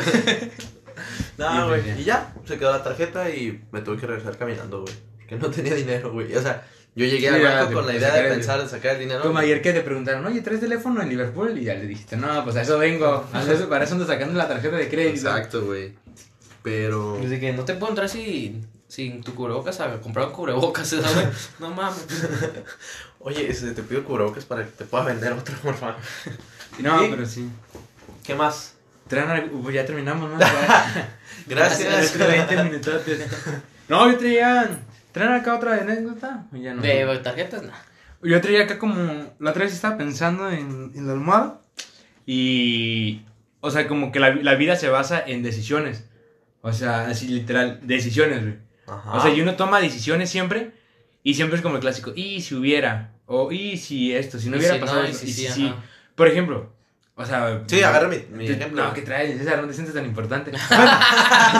[1.38, 2.00] no, güey.
[2.00, 4.94] Y ya, se quedó la tarjeta y me tuve que regresar caminando, güey.
[5.18, 6.34] Porque no tenía dinero, güey.
[6.34, 8.94] O sea, yo llegué Sí, al banco con la de idea de pensar de sacar
[8.94, 9.22] el dinero.
[9.22, 11.58] Como ayer que te preguntaron, oye, ¿traes teléfono en Liverpool?
[11.58, 13.26] Y ya le dijiste, no, pues a eso vengo.
[13.32, 15.28] A eso, para eso ando sacando la tarjeta de crédito.
[15.28, 15.92] Exacto, güey.
[16.62, 17.18] Pero.
[17.20, 21.50] Dice que no te puedo entrar sin, sin tu cubrebocas a comprar un cubrebocas, ¿sabes?
[21.58, 22.06] No mames.
[23.18, 25.96] Oye, ese, te pido cubrebocas para que te pueda vender otro, por favor.
[26.78, 27.06] No, ¿Sí?
[27.10, 27.48] pero sí.
[28.24, 28.75] ¿Qué más?
[29.72, 30.38] Ya terminamos, ¿no?
[31.46, 32.14] Gracias.
[32.14, 33.26] Otros 20 minutotes.
[33.88, 34.80] No, yo traía.
[35.12, 36.46] ¿Traen acá otra anécdota?
[36.52, 36.82] Ya no.
[36.82, 37.72] De tarjetas, no.
[38.22, 38.96] Yo traía acá como.
[39.38, 41.60] La otra vez estaba pensando en, en la almohada.
[42.26, 43.22] Y.
[43.60, 46.04] O sea, como que la, la vida se basa en decisiones.
[46.60, 48.56] O sea, así literal, decisiones, güey.
[48.88, 49.12] Ajá.
[49.12, 50.72] O sea, y uno toma decisiones siempre.
[51.22, 52.12] Y siempre es como el clásico.
[52.14, 53.12] Y si hubiera.
[53.26, 54.38] O y si esto.
[54.38, 55.18] Si no hubiera si pasado y esto.
[55.18, 55.66] si y sí, si sí.
[55.68, 55.82] ajá.
[56.14, 56.75] Por ejemplo.
[57.18, 57.62] O sea.
[57.66, 58.84] Sí, agarra mi, mi ejemplo.
[58.84, 60.52] No, que traes, César, no te sientes tan importante.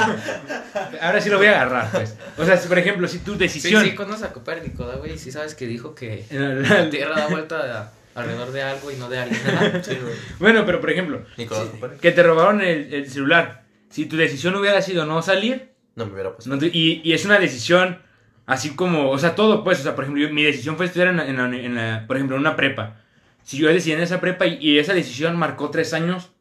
[1.00, 2.16] Ahora sí lo voy a agarrar, pues.
[2.36, 3.84] O sea, si, por ejemplo, si tu Sí, decisión.
[3.84, 5.18] sí, conoces a Copérnico, ¿da, güey?
[5.18, 8.96] Sí sabes que dijo que En la Tierra da vuelta a- alrededor de algo y
[8.96, 9.40] no de alguien.
[9.82, 10.14] Sí, güey.
[10.38, 12.00] Bueno, pero por ejemplo, Nicolás si- Copérnico.
[12.02, 13.64] que te robaron el, el celular.
[13.90, 16.50] Si tu decisión hubiera sido no salir, No me hubiera puesto.
[16.50, 17.98] No te- y, y es una decisión
[18.46, 21.08] así como, o sea, todo, pues, o sea, por ejemplo, yo- mi decisión fue estudiar
[21.08, 23.00] en la, en la- en la- por ejemplo, en una prepa.
[23.46, 26.32] Si yo decidí en esa prepa y, y esa decisión marcó tres años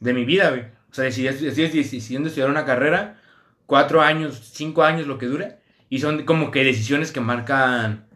[0.00, 0.62] de mi vida, güey.
[0.90, 3.20] O sea, decidí, decidiendo estudiar una carrera,
[3.66, 5.58] cuatro años, cinco años, lo que dure.
[5.90, 8.06] Y son como que decisiones que marcan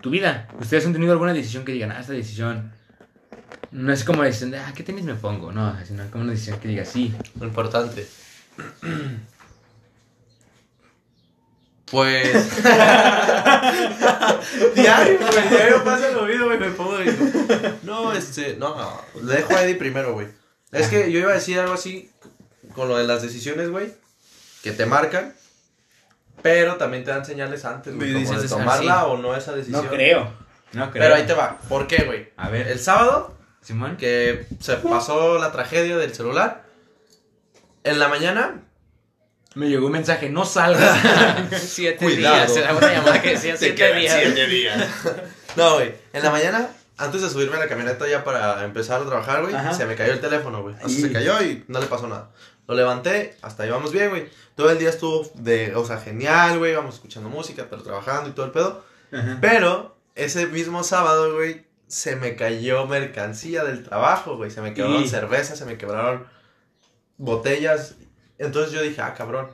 [0.00, 0.46] tu vida.
[0.60, 2.72] ¿Ustedes han tenido alguna decisión que digan, ah, esta decisión...
[3.72, 5.50] No es como decisión de, ah, ¿qué tenis me pongo?
[5.50, 7.12] No, sino como una decisión que diga, sí.
[7.40, 8.06] Lo importante.
[11.90, 12.62] Pues.
[14.74, 15.48] diario, güey.
[15.48, 16.58] Diario pasa lo mismo, güey.
[16.58, 16.98] Me pongo
[17.88, 18.56] No, este.
[18.56, 19.02] No, no.
[19.22, 20.28] Le dejo a Eddie primero, güey.
[20.72, 22.10] Es que yo iba a decir algo así
[22.74, 23.92] con lo de las decisiones, güey.
[24.62, 25.34] Que te marcan.
[26.42, 28.12] Pero también te dan señales antes, güey.
[28.12, 29.06] Como dices, de ah, tomarla sí.
[29.06, 29.84] o no esa decisión.
[29.84, 30.32] No creo.
[30.72, 31.02] No creo.
[31.02, 31.58] Pero ahí te va.
[31.68, 32.28] ¿Por qué, güey?
[32.36, 33.96] A ver, El sábado Simón.
[33.96, 36.64] que se pasó la tragedia del celular.
[37.84, 38.62] En la mañana
[39.54, 40.98] Me llegó un mensaje, no salgas.
[41.60, 42.36] Siete Cuidado.
[42.36, 42.56] días.
[42.56, 44.34] Era una llamada que decía siete días.
[44.48, 44.88] días.
[45.56, 45.92] No, güey.
[46.12, 49.54] En la mañana, antes de subirme a la camioneta ya para empezar a trabajar, güey,
[49.74, 50.74] se me cayó el teléfono, güey.
[50.82, 52.30] O sea, se cayó y no le pasó nada.
[52.66, 54.28] Lo levanté, hasta ahí vamos bien, güey.
[54.54, 56.74] Todo el día estuvo de, o sea, genial, güey.
[56.74, 58.84] Vamos escuchando música, pero trabajando y todo el pedo.
[59.40, 64.50] Pero ese mismo sábado, güey, se me cayó mercancía del trabajo, güey.
[64.50, 66.26] Se me quebraron cervezas, se me quebraron
[67.16, 67.94] botellas.
[68.36, 69.50] Entonces yo dije, ah, cabrón.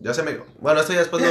[0.00, 0.38] Ya se me.
[0.60, 1.28] Bueno, esto ya después lo.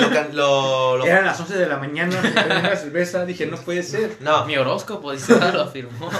[0.00, 3.46] lo, can- lo- lo- Eran las 11 de la mañana, me tomé una cerveza, dije,
[3.46, 4.16] no puede ser.
[4.20, 6.10] No, Mi horóscopo, dice, ah, lo afirmó.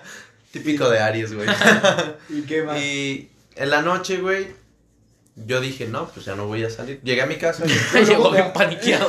[0.52, 1.48] típico de Aries, güey.
[2.28, 2.78] ¿Y qué más?
[2.78, 4.48] y en la noche, güey,
[5.46, 7.00] yo dije, no, pues ya no voy a salir.
[7.02, 7.98] Llegué a mi casa y.
[8.04, 9.06] Llegó bien paniqueado.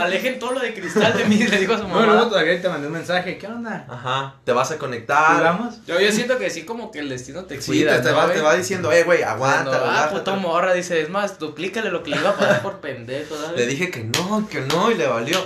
[0.00, 2.28] Alejen todo lo de cristal de mí, le dijo a su luego mamá.
[2.28, 3.86] todavía te mandé un mensaje, ¿qué onda?
[3.88, 5.36] Ajá, te vas a conectar.
[5.36, 5.84] ¿Jugamos?
[5.86, 7.96] Yo, yo siento que sí, como que el destino te Sí, cuida.
[7.96, 8.36] te, te ¿no, va, güey?
[8.36, 10.18] te va diciendo, eh, güey, Cuando, aguanta, ah, relájate".
[10.18, 13.34] puto morra, dice, es más, duplícale lo que le iba a pagar por pendejo.
[13.56, 15.38] Le dije que no, que no, y le valió.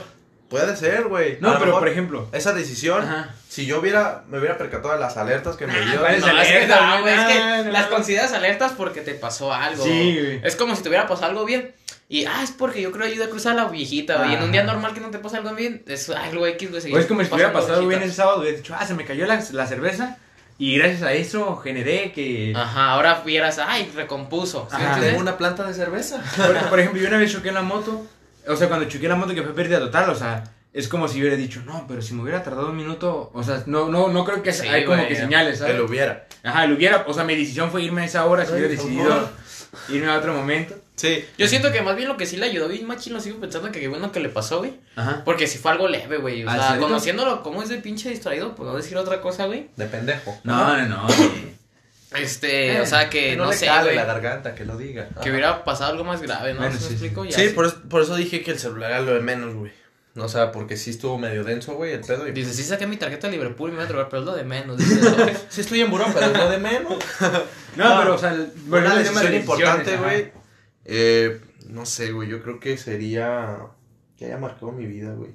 [0.48, 1.38] Puede ser, güey.
[1.40, 2.28] No, pero mejor por ejemplo.
[2.32, 3.34] Esa decisión, Ajá.
[3.48, 6.00] si yo hubiera, me hubiera percatado de las alertas que me dio.
[6.00, 7.72] ¿cuáles No, es que, no, güey, es que no, no.
[7.72, 9.82] las consideras alertas porque te pasó algo.
[9.82, 10.40] Sí, güey.
[10.44, 11.74] Es como si te hubiera pasado algo bien.
[12.08, 14.30] Y, ah, es porque yo creo ayuda a cruzar a la viejita, güey.
[14.30, 16.94] Y en un día normal que no te pasa algo bien, es algo X, güey.
[16.94, 19.04] O es como si hubiera pasando pasado bien el sábado, hubiera dicho, ah, se me
[19.04, 20.18] cayó la, la cerveza.
[20.58, 22.52] Y gracias a eso generé que.
[22.56, 24.68] Ajá, ahora vieras, ay, recompuso.
[24.70, 25.00] ¿sí Ajá.
[25.00, 26.22] Tengo una planta de cerveza.
[26.36, 28.06] Por, por ejemplo, yo una vez choqué la moto.
[28.48, 31.20] O sea, cuando choqué la moto que fue pérdida total, o sea, es como si
[31.20, 34.24] hubiera dicho, no, pero si me hubiera tardado un minuto, o sea, no, no, no
[34.24, 35.08] creo que Sí, hay como güey.
[35.08, 35.76] que señales, Que ¿sabes?
[35.76, 36.26] lo hubiera.
[36.42, 39.08] Ajá, lo hubiera, o sea, mi decisión fue irme a esa hora, si hubiera decidido
[39.10, 39.28] favor.
[39.88, 40.74] irme a otro momento.
[40.96, 41.24] Sí.
[41.36, 43.70] Yo siento que más bien lo que sí le ayudó bien machín, lo sigo pensando
[43.70, 44.74] que qué bueno que le pasó, güey.
[44.96, 45.22] Ajá.
[45.24, 46.44] Porque si fue algo leve, güey.
[46.44, 49.68] O ¿Ah, sea, conociéndolo como es de pinche distraído, por no decir otra cosa, güey.
[49.76, 50.38] De pendejo.
[50.44, 51.06] No, no, no.
[52.18, 55.08] Este, o sea, que, no, le sé, cale la garganta, que lo diga.
[55.22, 56.60] Que hubiera pasado algo más grave, ¿no?
[56.60, 57.24] Bueno, ¿Sí explico?
[57.24, 57.54] Ya Sí, sí.
[57.54, 59.72] por, eso- por eso dije que el celular era lo de menos, güey.
[60.18, 62.26] O sea, porque sí estuvo medio denso, güey, el pedo.
[62.26, 62.32] Y...
[62.32, 64.34] Dice, sí saqué mi tarjeta de Liverpool y me voy a drogar, pero es lo
[64.34, 64.78] de menos.
[64.78, 65.36] Dice.
[65.50, 66.94] Sí estoy en buró, pero es lo de menos.
[67.76, 70.32] No, No, pero, o sea, el- bueno, Una decisión importante, güey.
[70.86, 73.58] Eh, no sé, güey, yo creo que sería...
[74.16, 75.32] Que haya marcado mi vida, güey.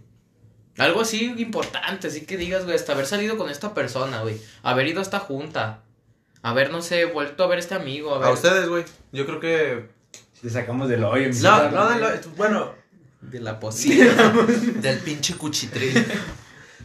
[0.80, 4.41] Algo así importante, así que digas, güey, hasta haber salido con esta persona, güey.
[4.63, 5.84] Haber ido a esta junta.
[6.44, 8.16] Haber, no sé, vuelto a ver a este amigo.
[8.16, 8.28] A, ver...
[8.28, 8.84] A ustedes, güey.
[9.12, 9.90] Yo creo que...
[10.42, 11.30] Te sacamos del hoyo.
[11.30, 12.72] mi No, no, de lo- bueno,
[13.22, 14.34] De la posibilidad.
[14.34, 16.04] del pinche cuchitril.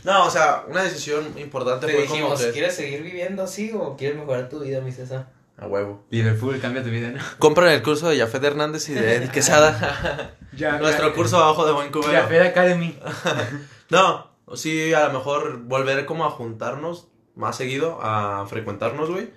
[0.04, 2.52] No, o sea, una decisión importante Te fue dijimos, como que...
[2.52, 5.28] ¿quieres seguir viviendo así o quieres mejorar tu vida, mi César?
[5.56, 6.04] A huevo.
[6.10, 7.22] Liverpool cambia tu vida, ¿no?
[7.38, 10.34] Compran el curso de Jafet Hernández y de Eddie Quesada.
[10.56, 12.26] Ya, Nuestro curso abajo de buen cubero.
[12.28, 12.98] Fed Academy.
[13.90, 19.30] No, sí, a lo mejor volver como a juntarnos más seguido, a frecuentarnos, güey.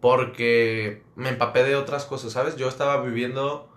[0.00, 2.56] Porque me empapé de otras cosas, ¿sabes?
[2.56, 3.68] Yo estaba viviendo...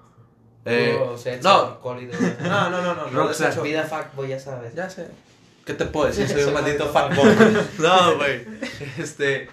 [0.65, 1.65] Eh, sexo, no.
[1.73, 2.39] alcohol y drogas.
[2.41, 3.23] no, no, no, no, no.
[3.23, 3.61] Rockstar.
[3.61, 4.73] Vida fuckboy, ya sabes.
[4.73, 5.07] Ya sé.
[5.65, 6.27] ¿Qué te puedo decir?
[6.27, 7.35] Soy un maldito fuckboy.
[7.79, 8.45] No, güey.
[8.97, 9.49] Este...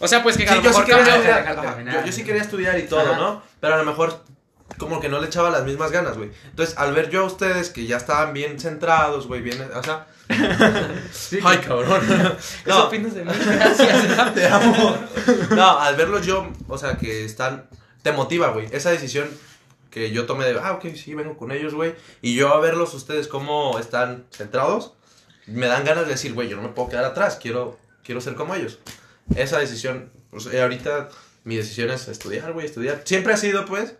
[0.00, 2.00] O sea, pues que Sí, a lo yo sí mejor quería ajá, terminar.
[2.00, 3.16] Yo, yo sí quería estudiar y todo, Ajá.
[3.16, 3.42] ¿no?
[3.60, 4.24] Pero a lo mejor
[4.78, 6.30] como que no le echaba las mismas ganas, güey.
[6.44, 10.06] Entonces, al ver yo a ustedes que ya estaban bien centrados, güey, bien, o sea,
[11.12, 12.00] Sí, ay, cabrón.
[12.64, 13.32] ¿Qué No, opinas de mí?
[13.32, 14.34] Gracias.
[14.34, 14.96] te amo.
[15.50, 17.68] No, al verlos yo, o sea, que están
[18.02, 18.66] te motiva, güey.
[18.72, 19.28] Esa decisión
[19.90, 21.94] que yo tomé de, ah, ok, sí, vengo con ellos, güey.
[22.22, 24.94] Y yo a verlos ustedes cómo están centrados,
[25.46, 28.34] me dan ganas de decir, güey, yo no me puedo quedar atrás, quiero, quiero ser
[28.34, 28.78] como ellos.
[29.34, 31.08] Esa decisión, pues, eh, ahorita
[31.44, 33.02] mi decisión es estudiar, güey, estudiar.
[33.04, 33.96] Siempre ha sido, pues,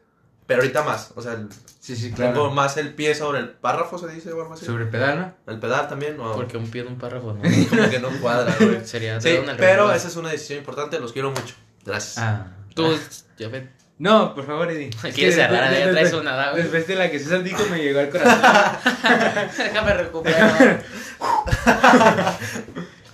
[0.51, 1.13] pero ahorita más.
[1.15, 2.51] O sea, el- Sí, sí, tengo claro.
[2.51, 4.67] más el pie sobre el párrafo, se dice, o algo así.
[4.67, 5.53] Sobre pedal, ¿no?
[5.53, 7.41] El pedal también, o Porque un pie en un párrafo, ¿no?
[7.71, 8.81] como que no cuadra, güey.
[8.85, 11.55] Sería Sí, una pero esa es una decisión importante, los quiero mucho.
[11.87, 12.19] Gracias.
[12.19, 12.49] Ah.
[12.75, 12.99] Tú,
[13.39, 13.65] ya ves.
[13.99, 14.91] No, por favor, Eddie.
[15.15, 16.63] Quieres cerrar, de- ya de- traes de- una, ¿verdad, güey?
[16.65, 18.41] Después de la que César dijo me llegó al corazón.
[19.57, 20.83] Déjame recuperar.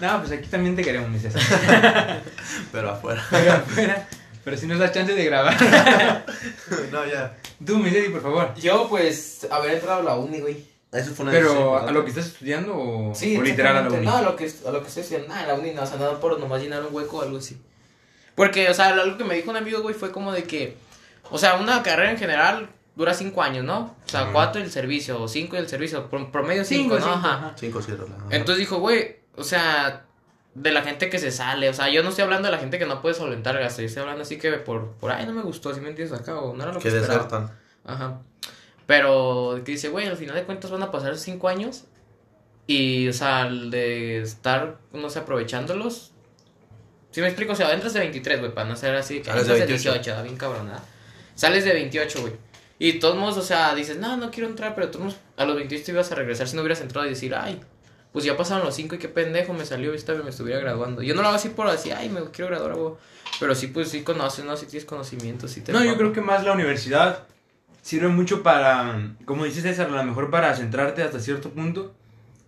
[0.01, 2.23] no, pues aquí también te queremos, mi César.
[2.73, 3.23] Pero afuera.
[3.31, 4.09] Pero afuera.
[4.47, 5.57] Pero si nos das chance de grabar.
[6.93, 7.37] no, ya.
[7.67, 8.55] Tú, mi Eddie, por favor.
[8.55, 10.65] Yo, pues, haber entrado a la uni, güey.
[10.93, 11.93] Eso fue una decisión Pero, ¿a importante.
[11.93, 14.07] lo que estás estudiando o, Sí, o literal a la uni?
[14.07, 15.27] No, a lo que, a lo que estoy haciendo.
[15.27, 17.61] Nada, la uni no, o sea, nada por nomás llenar un hueco o algo así.
[18.37, 20.77] Porque, o sea, algo que me dijo un amigo, güey, fue como de que,
[21.31, 23.97] o sea, una carrera en general dura cinco años, ¿no?
[24.07, 24.33] O sea, Ujú.
[24.33, 27.15] cuatro el servicio, o cinco el servicio, pro- promedio Cinco, cinco, ¿no?
[27.17, 27.53] cinco, Ajá.
[27.57, 30.06] Cinco la- Entonces dijo, güey, o sea,
[30.57, 32.79] de la gente que se sale, o sea, yo no estoy hablando de la gente
[32.79, 35.43] que no puede solventar gasto, yo estoy hablando así que por, por ay, no me
[35.43, 37.25] gustó, si me entiendes acá, o no era lo que, que esperaba.
[37.25, 37.51] desertan.
[37.85, 38.23] Ajá.
[38.87, 41.85] Pero que dice, güey, al final de cuentas van a pasar cinco años
[42.67, 46.13] y, o sea, el de estar, no sé, aprovechándolos.
[47.11, 49.39] Si me explico, o sea, entras de 23, güey, para no ser así, que de
[49.41, 49.93] entras de 28.
[49.93, 50.83] 18, da bien cabrón, ¿verdad?
[51.35, 52.33] Sales de 28, güey.
[52.79, 55.21] Y de todos modos, o sea, dices, no, no quiero entrar, pero de todos modos,
[55.37, 57.61] a los 28 te ibas a regresar si no hubieras entrado y decir, ay,
[58.17, 61.03] pues ya pasaron los 5 y qué pendejo me salió, esta vez me estuviera graduando.
[61.03, 62.95] Yo no lo hago así por así, ay, me quiero graduar, güey.
[63.39, 64.57] Pero sí, pues sí conoces, ¿no?
[64.57, 67.25] Sí tienes conocimientos, sí te No, yo creo que más la universidad
[67.83, 71.93] sirve mucho para, como dices César, a lo mejor para centrarte hasta cierto punto.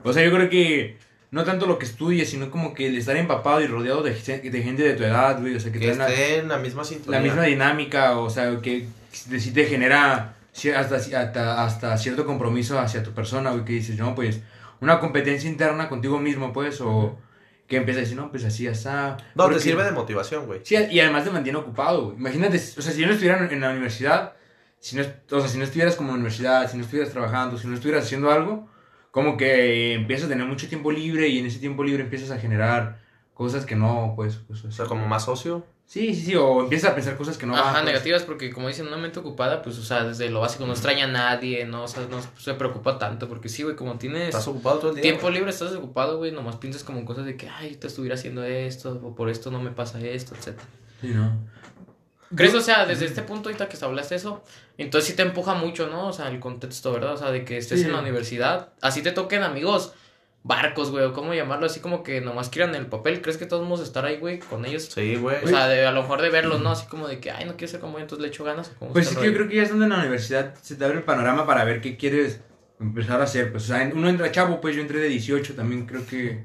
[0.05, 0.97] O sea, yo creo que
[1.33, 4.63] no tanto lo que estudies, sino como que el estar empapado y rodeado de, de
[4.63, 7.21] gente de tu edad, güey, o sea, que, Que esté en la misma sintonía.
[7.21, 10.35] la misma dinámica, o sea, que sí te genera
[10.75, 14.41] hasta, hasta, hasta cierto compromiso hacia tu persona, güey, que dices, no, pues,
[14.81, 17.19] una competencia interna contigo mismo, pues, o
[17.67, 19.17] que empiezas a decir, no, pues así, ya está.
[19.35, 20.61] No, te Porque- sirve de motivación, güey.
[20.65, 22.17] Sí, y además te mantiene ocupado, güey.
[22.17, 24.33] Imagínate, o sea, si yo no estuviera en- la universidad,
[24.81, 27.59] si no, o sea, si no estuvieras como en la universidad, si no estuvieras trabajando,
[27.59, 28.69] si no estuvieras haciendo algo,
[29.11, 32.39] como que empiezas a tener mucho tiempo libre y en ese tiempo libre empiezas a
[32.39, 33.01] generar
[33.35, 35.67] cosas que no, pues, pues, O sea, como más socio.
[35.91, 37.85] Sí, sí, sí, o empiezas a pensar cosas que no van, Ajá, pues.
[37.87, 41.05] negativas porque como dicen, una mente ocupada, pues, o sea, desde lo básico no extraña
[41.05, 44.47] a nadie, no, o sea, no se preocupa tanto, porque sí, güey, como tienes Estás
[44.49, 45.03] ocupado todo el día.
[45.03, 48.17] tiempo libre, estás desocupado, güey, nomás piensas como en cosas de que, ay, te estuviera
[48.17, 50.69] haciendo esto, o por esto no me pasa esto, etcétera.
[51.01, 51.33] Sí, ¿no?
[52.37, 54.43] ¿Crees, o sea, desde este punto ahorita que hablaste eso,
[54.77, 56.09] entonces sí te empuja mucho, ¿no?
[56.09, 57.15] O sea, el contexto, ¿verdad?
[57.15, 57.87] O sea, de que estés Sí.
[57.87, 59.95] en la universidad, así te toquen amigos
[60.49, 63.63] barcos, güey, o cómo llamarlo, así como que nomás quieran el papel, ¿crees que todos
[63.63, 64.87] vamos a estar ahí, güey, con ellos?
[64.87, 65.45] Sí, güey.
[65.45, 66.71] O sea, de, a lo mejor de verlos, ¿no?
[66.71, 68.71] Así como de que, ay, no quiero ser como yo, entonces le echo ganas.
[68.71, 70.85] ¿o cómo Pues es que yo creo que ya estando en la universidad se te
[70.87, 72.41] abre el panorama para ver qué quieres
[72.81, 73.53] empezar a hacer.
[73.53, 76.43] Pues, o sea, uno entra chavo, pues yo entré de 18, también creo que...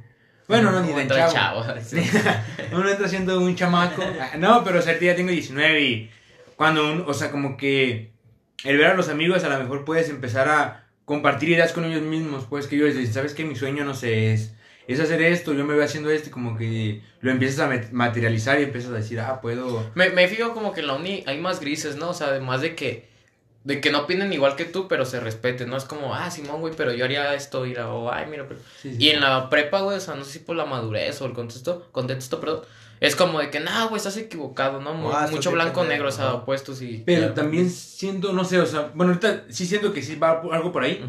[0.50, 1.64] Bueno, no, ni tan entra chavo.
[1.64, 1.80] chavo.
[2.74, 4.04] uno entra siendo un chamaco.
[4.38, 6.12] No, pero o sea, ya tengo 19 y
[6.58, 8.12] cuando uno, o sea, como que
[8.66, 12.02] el ver a los amigos a lo mejor puedes empezar a compartir ideas con ellos
[12.02, 13.44] mismos, pues que ellos dicen, ¿sabes qué?
[13.44, 14.54] Mi sueño, no sé, es,
[14.88, 18.60] es hacer esto, yo me veo haciendo esto y como que lo empiezas a materializar
[18.60, 19.92] y empiezas a decir, ah, puedo...
[19.96, 22.10] Me, me fijo como que en la uni hay más grises, ¿no?
[22.10, 23.08] O sea, además de que,
[23.64, 25.78] de que no opinen igual que tú, pero se respeten, ¿no?
[25.78, 28.60] Es como, ah, Simón, güey, pero yo haría esto, ir o, ay, mira, pero...
[28.82, 28.98] Sí, sí.
[29.00, 31.34] Y en la prepa, güey, o sea, no sé si por la madurez o el
[31.34, 32.62] contexto, contexto, perdón,
[33.06, 34.94] es como de que, no, güey, estás equivocado, ¿no?
[34.94, 36.34] Mu- Ah, Mucho blanco-negro, o sea, ajá.
[36.36, 37.04] opuestos y...
[37.06, 40.42] Pero y- también siento, no sé, o sea, bueno, ahorita sí siento que sí va
[40.52, 41.04] algo por ahí,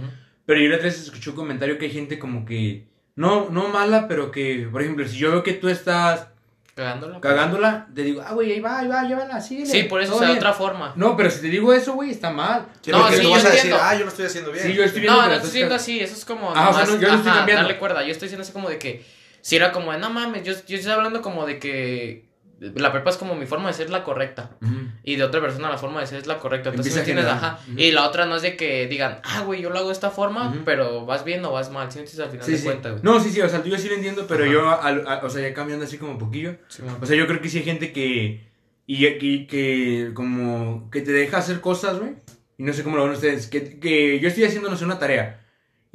[0.46, 3.68] pero yo la otra vez escuché un comentario que hay gente como que, no, no
[3.68, 6.26] mala, pero que, por ejemplo, si yo veo que tú estás
[6.74, 7.20] Cagándola.
[7.20, 9.70] cagándola, te digo, ah, güey, ahí va, ahí va, llévala, síguele.
[9.70, 10.38] Sí, por eso, o sea, de bien".
[10.44, 10.92] otra forma.
[10.96, 12.66] No, pero si te digo eso, güey, está mal.
[12.80, 13.78] Sí, No, sí, tú yo vas a decir, entiendo.
[13.80, 14.66] ah, yo lo estoy haciendo bien.
[14.66, 16.50] Sí, yo estoy viendo No, que no estoy diciendo así, eso es como.
[16.50, 17.62] Ajá, o sea, nomás, no, yo lo estoy ajá, cambiando.
[17.62, 19.04] Darle cuerda, yo estoy diciendo así como de que.
[19.44, 22.33] Si era como, de, no mames, yo, yo estoy hablando como de que.
[22.61, 24.57] La prepa es como mi forma de ser la correcta.
[25.02, 26.70] Y de otra persona la forma de ser es la correcta.
[26.70, 27.26] Entonces, ¿me entiendes?
[27.26, 27.59] Ajá.
[27.76, 30.11] Y la otra no es de que digan, ah, güey, yo lo hago de esta
[30.11, 31.92] forma, pero vas bien o vas mal.
[31.92, 32.24] ¿Sí me entiendes?
[32.26, 32.64] Al final Sí, de sí.
[32.64, 33.02] cuentas, güey.
[33.04, 35.46] No, sí, sí, o sea, yo sí lo entiendo, pero yo, al- a- o sea,
[35.46, 37.92] ya cambiando así como un poquillo, Sí, o sea, yo creo que sí hay gente
[37.92, 38.48] que,
[38.87, 42.12] y, y que como, que te deja hacer cosas, güey,
[42.57, 44.98] y no sé cómo lo ven ustedes, que, que yo estoy haciendo, no sé, una
[44.98, 45.43] tarea,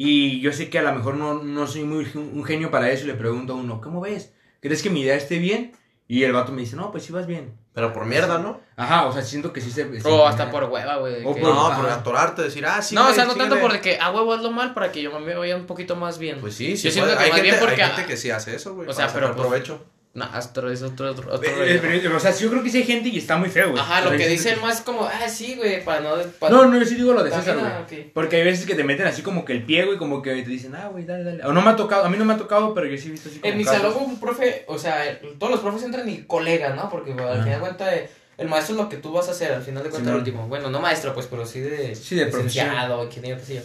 [0.01, 3.03] y yo sé que a lo mejor no, no soy muy un genio para eso,
[3.03, 4.33] y le pregunto a uno, ¿cómo ves?
[4.61, 5.73] ¿Crees que mi idea esté bien?
[6.07, 7.53] Y el vato me dice, no, pues sí vas bien.
[7.73, 8.59] Pero por mierda, ¿no?
[8.77, 9.83] Ajá, o sea, siento que sí se...
[10.05, 11.23] O hasta por hueva, güey.
[11.25, 12.95] O que- por- No, por atorarte, decir, ah, sí.
[12.95, 15.19] no, o sea, no tanto por de que a huevo hazlo mal para que yo
[15.19, 16.39] me vaya un poquito más bien.
[16.41, 16.85] Pues sí, sí.
[16.87, 17.17] Yo siento puede.
[17.17, 18.87] que Hay, más gente, bien porque- hay gente que sí hace eso, güey.
[18.89, 19.85] O sea, pero pues- provecho.
[20.11, 22.69] Nah, esto es otro, otro, otro Eh, eh, pero, o sea, sí, yo creo que
[22.71, 23.79] sí hay gente y está muy feo, güey.
[23.79, 26.15] Ajá, lo que yo dice el siento más como, ah, sí, güey, para no...
[26.39, 28.01] para- No, no, yo sí digo lo de César, ah, güey.
[28.01, 28.11] ok.
[28.13, 30.49] Porque hay veces que te meten así como que el pie, güey, como que te
[30.49, 31.45] dicen, ah, güey, dale, dale.
[31.45, 33.11] O no me ha tocado, a mí no me ha tocado, pero yo sí he
[33.11, 36.23] visto así como En mi salón un profe, o sea, todos los profes entran y
[36.23, 36.89] colegas, ¿no?
[36.89, 39.51] Porque al final de cuentas, eh, el maestro es lo que tú vas a hacer,
[39.53, 40.13] al final de cuentas, Simón.
[40.13, 40.47] el último.
[40.47, 43.61] Bueno, no maestro, pues, pero sí de Sí, de licenciado, ingeniero, qué sé yo.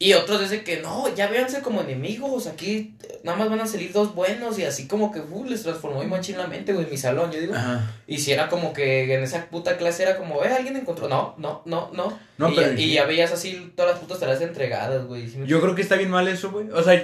[0.00, 3.66] Y otros dicen que no, ya véanse como enemigos, aquí eh, nada más van a
[3.66, 6.84] salir dos buenos y así como que uh, les transformó y machín la mente, güey,
[6.84, 7.54] en mi salón, yo digo.
[7.54, 7.90] Ajá.
[8.06, 11.34] Y si era como que en esa puta clase era como, eh, alguien encontró, no,
[11.38, 12.16] no, no, no.
[12.38, 15.28] No, y, pero- ya, y ya veías así todas las putas tareas entregadas, güey.
[15.28, 16.70] ¿sí me Yo creo que está bien mal eso, güey.
[16.70, 16.94] O sea,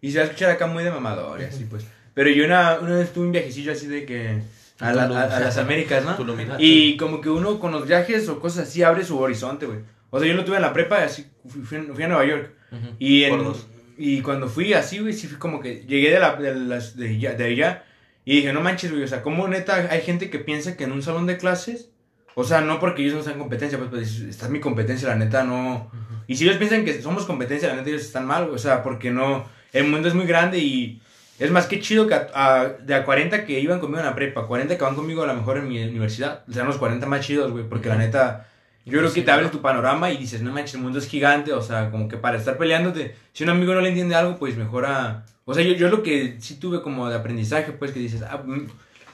[0.00, 1.84] y se va a escuchar acá muy de mamador y así, pues.
[2.14, 4.42] Pero yo una, una vez tuve un viajecillo así de que.
[4.80, 6.16] A, la- a- a las Américas, ¿no?
[6.58, 9.78] Y como que uno con los viajes o cosas así abre su horizonte, güey.
[10.14, 12.50] O sea, yo lo tuve en la prepa y así fui, fui a- Nueva York.
[12.70, 12.86] Ujú.
[12.98, 13.66] Y, en, Por dos.
[13.98, 17.08] y cuando fui así, güey, sí fui como que llegué de, la, de, las, de,
[17.08, 17.84] allá, de allá
[18.24, 20.92] y dije, no manches, güey, o sea, como neta hay gente que piensa que en
[20.92, 21.90] un salón de clases,
[22.36, 25.16] o sea, no porque ellos no sean competencia, pues, pues esta es mi competencia, la
[25.16, 25.90] neta, no.
[26.26, 28.82] Y si ellos piensan que somos competencia, la neta, ellos están mal, güey, o sea,
[28.82, 31.00] porque no, el mundo es muy grande y
[31.38, 34.14] es más que chido que a, a- de a 40 que iban conmigo en la
[34.14, 37.20] prepa, 40 que van conmigo a lo mejor en mi universidad, serán los 40 más
[37.26, 38.48] chidos, güey, porque la neta...
[38.86, 41.52] Yo creo que te abre tu panorama y dices, no manches, el mundo es gigante,
[41.52, 44.56] o sea, como que para estar peleándote, si un amigo no le entiende algo, pues
[44.56, 45.24] mejora...
[45.46, 48.42] O sea, yo, yo lo que sí tuve como de aprendizaje, pues que dices, ah,
[48.44, 48.66] mm, Hay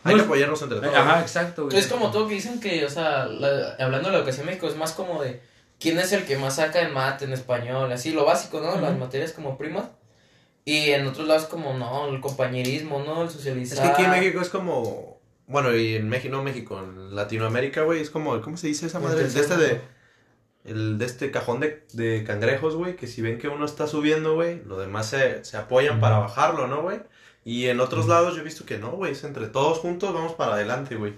[0.05, 0.95] no que es- apoyarnos entre todos.
[0.95, 1.77] Ajá, exacto, güey.
[1.79, 4.67] Es como todo que dicen que, o sea, la- hablando de la educación en México,
[4.69, 5.41] es más como de
[5.79, 8.81] quién es el que más saca en mate, en español, así, lo básico, ¿no?
[8.81, 9.85] Las materias como primas.
[10.65, 13.23] Y en otros lados como, no, el compañerismo, ¿no?
[13.23, 13.83] El Es socializar.
[13.83, 15.10] que aquí en México es como.
[15.51, 18.41] Bueno, y en México, no México, en Latinoamérica, güey, es como.
[18.41, 19.29] ¿Cómo se dice esa madre?
[19.29, 19.81] De este de.
[20.63, 24.35] El de este cajón de, de cangrejos, güey, que si ven que uno está subiendo,
[24.35, 27.01] güey, los demás se, se apoyan para bajarlo, ¿no, güey?
[27.45, 30.35] Y en otros lados yo he visto que no, güey, es entre todos juntos vamos
[30.35, 31.15] para adelante, güey.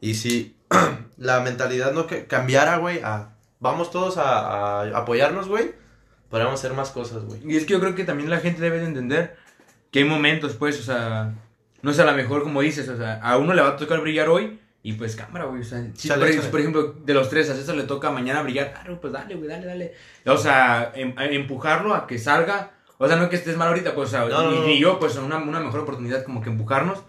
[0.00, 0.56] Y si
[1.18, 5.74] la mentalidad no que cambiara, güey, a vamos todos a, a apoyarnos, güey,
[6.28, 7.40] podríamos hacer más cosas, güey.
[7.44, 9.36] Y es que yo creo que también la gente debe de entender
[9.92, 11.34] que hay momentos, pues, o sea,
[11.82, 14.00] no es a lo mejor como dices, o sea, a uno le va a tocar
[14.00, 17.28] brillar hoy y pues cámara, güey, o sea, si Chale, por, por ejemplo, de los
[17.28, 19.92] tres a César le toca mañana brillar, claro, pues dale, güey, dale, dale.
[20.26, 23.94] O sea, em- a empujarlo a que salga, o sea, no que estés mal ahorita,
[23.94, 24.66] pues, o sea, No, no, ni, no.
[24.66, 27.02] ni yo, pues, una, una mejor oportunidad como que empujarnos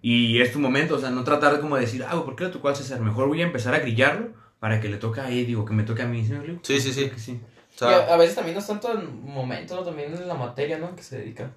[0.00, 2.44] y es tu momento, o sea, no tratar de como decir, ah, güey, ¿por qué
[2.44, 3.00] le tocó a César?
[3.00, 4.28] Mejor voy a empezar a grillarlo
[4.60, 6.34] para que le toque a Eddie o que me toque a mí, ¿sí?
[6.62, 7.10] Sí, sí, sí.
[7.10, 7.40] Que sí.
[7.80, 9.82] O Y a, sea, a veces también no es tanto en momento, ¿no?
[9.82, 10.94] también en la materia, ¿no?
[10.94, 11.50] Que se dedica.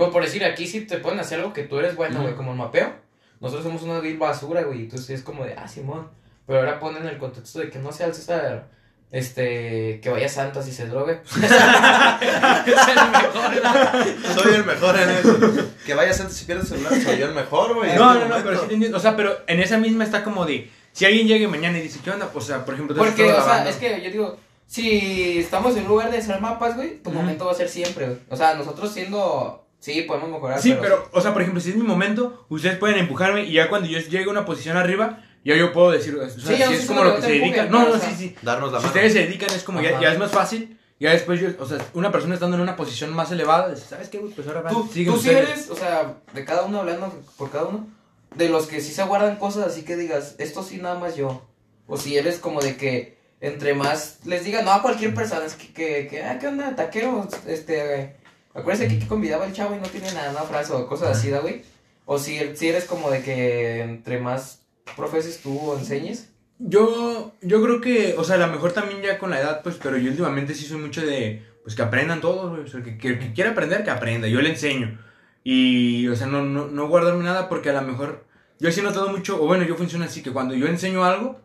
[0.00, 2.34] Como por decir, aquí si te ponen a hacer algo que tú eres bueno, güey,
[2.34, 2.90] como el mapeo.
[3.38, 6.08] Nosotros somos una vil basura, güey, entonces es como de, ah, Simón.
[6.46, 8.68] Pero ahora ponen el contexto de que no sea el César,
[9.12, 11.20] este, que vaya a Santas y se drogue.
[11.26, 14.34] es el mejor, ¿no?
[14.34, 15.68] soy el mejor en eso.
[15.84, 17.94] que vayas antes si pierdes el celular, soy yo el mejor, güey.
[17.94, 18.96] No, no, no, pero sí entiendo.
[18.96, 20.70] O sea, pero en esa misma está como de.
[20.92, 22.30] Si alguien llega mañana y dice, ¿qué onda?
[22.32, 26.10] O sea, por ejemplo, Porque, o sea, es que yo digo, si estamos en lugar
[26.10, 28.18] de hacer mapas, güey, tu momento va a ser siempre, güey.
[28.30, 30.60] O sea, nosotros siendo, sí, podemos mejorar.
[30.62, 33.68] Sí, pero, o sea, por ejemplo, si es mi momento, ustedes pueden empujarme y ya
[33.68, 36.74] cuando yo llegue a una posición arriba, ya yo puedo decir, o sea, Sí, si
[36.74, 37.64] es como lo que se empujen, dedica.
[37.64, 38.36] No, pero, no, o sea, sí, sí.
[38.42, 38.94] Darnos la Si mano.
[38.94, 40.76] ustedes se dedican es como ya, ya es más fácil.
[41.00, 44.10] Ya después yo, o sea, una persona estando en una posición más elevada, dice, ¿sabes
[44.10, 44.32] qué, güey?
[44.34, 45.48] Pues ahora Tú, tú sí ustedes".
[45.48, 47.86] eres, o sea, de cada uno hablando por cada uno,
[48.34, 51.42] de los que sí se guardan cosas así que digas, esto sí nada más yo.
[51.86, 55.54] O si eres como de que entre más les diga, no a cualquier persona, es
[55.54, 56.76] que, que, que ah, ¿qué onda?
[56.76, 58.16] Taquero, este,
[58.54, 61.30] acuérdense que aquí convidaba el chavo y no tiene nada, una frase o cosas así,
[61.30, 61.62] ¿da, güey?
[62.06, 64.62] O si, si eres como de que entre más
[64.96, 66.30] profeses tú o enseñes.
[66.58, 69.76] Yo, yo creo que, o sea, a lo mejor también ya con la edad, pues,
[69.82, 72.62] pero yo últimamente sí soy mucho de, pues, que aprendan todos, güey.
[72.64, 74.28] O sea, que, que, que quiera aprender, que aprenda.
[74.28, 74.98] Yo le enseño.
[75.42, 78.24] Y, o sea, no, no, no guardarme nada porque a lo mejor,
[78.58, 81.40] yo sí he notado mucho, o bueno, yo funciono así, que cuando yo enseño algo,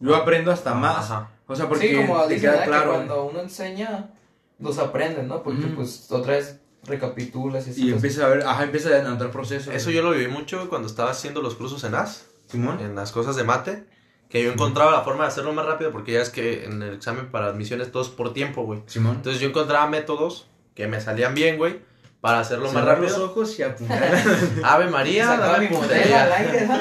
[0.00, 1.10] yo aprendo hasta más.
[1.10, 1.30] Ajá.
[1.46, 2.64] O sea, porque sí, como te dicen, queda ¿verdad?
[2.64, 2.92] que claro.
[2.92, 4.10] cuando uno enseña,
[4.58, 5.42] los aprenden, ¿no?
[5.42, 7.86] Porque pues otra vez recapitulas y así.
[7.88, 9.74] Y empiezas a ver, ajá, empiezas a anotar procesos.
[9.74, 12.80] Eso yo lo viví mucho cuando estaba haciendo los cursos en AS, Simón.
[12.80, 13.84] en las cosas de mate,
[14.28, 16.94] que yo encontraba la forma de hacerlo más rápido porque ya es que en el
[16.94, 18.82] examen para admisiones todo es por tiempo, güey.
[18.86, 19.16] Simón.
[19.16, 21.80] Entonces yo encontraba métodos que me salían bien, güey,
[22.20, 23.30] para hacerlo más Cerrar los rápido.
[23.30, 24.22] ojos y apuntar.
[24.64, 26.50] Ave María, dame mi mi botella al botella.
[26.52, 26.78] aire, ¿no?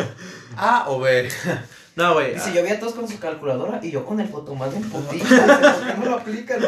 [0.57, 1.29] A o B.
[1.95, 2.33] No, güey.
[2.33, 5.17] Dice, yo vi a todos con su calculadora y yo con el fotomás en putita.
[5.17, 6.59] dice, ¿Por qué no lo aplican?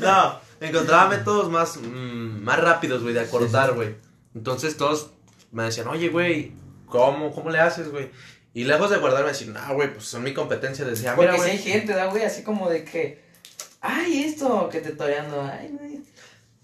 [0.00, 0.40] no?
[0.60, 3.94] Encontraba métodos más, mm, más rápidos, güey, de acortar, güey.
[4.34, 5.10] Entonces todos
[5.50, 6.52] me decían, oye, güey,
[6.86, 8.10] ¿cómo, ¿cómo le haces, güey?
[8.52, 10.84] Y lejos de guardarme, decir, no, güey, pues son mi competencia.
[10.84, 13.22] Decía, mira, Porque si hay gente, da, güey, así como de que,
[13.80, 16.00] ay, esto, que te toreando, ay, güey.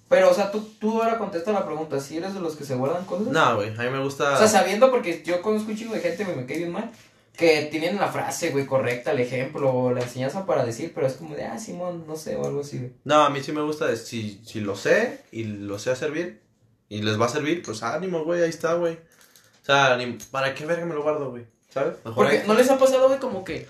[0.09, 2.75] Pero, o sea, tú, tú ahora contesta la pregunta, ¿si eres de los que se
[2.75, 3.29] guardan cosas?
[3.29, 4.35] No, güey, a mí me gusta.
[4.35, 6.91] O sea, sabiendo, porque yo conozco un chingo de gente, güey, me cae bien mal,
[7.37, 11.15] que tienen la frase, güey, correcta, el ejemplo, o la enseñanza para decir, pero es
[11.15, 12.93] como de, ah, Simón, no sé, o algo así, güey.
[13.05, 16.41] No, a mí sí me gusta, si, si lo sé y lo sé hacer bien
[16.89, 18.95] y les va a servir, pues ánimo, güey, ahí está, güey.
[18.95, 21.47] O sea, ni- ¿para qué verga me lo guardo, güey?
[21.71, 21.95] ¿Sabes?
[22.05, 23.67] Mejor Porque ahí- no les ha pasado, güey, como que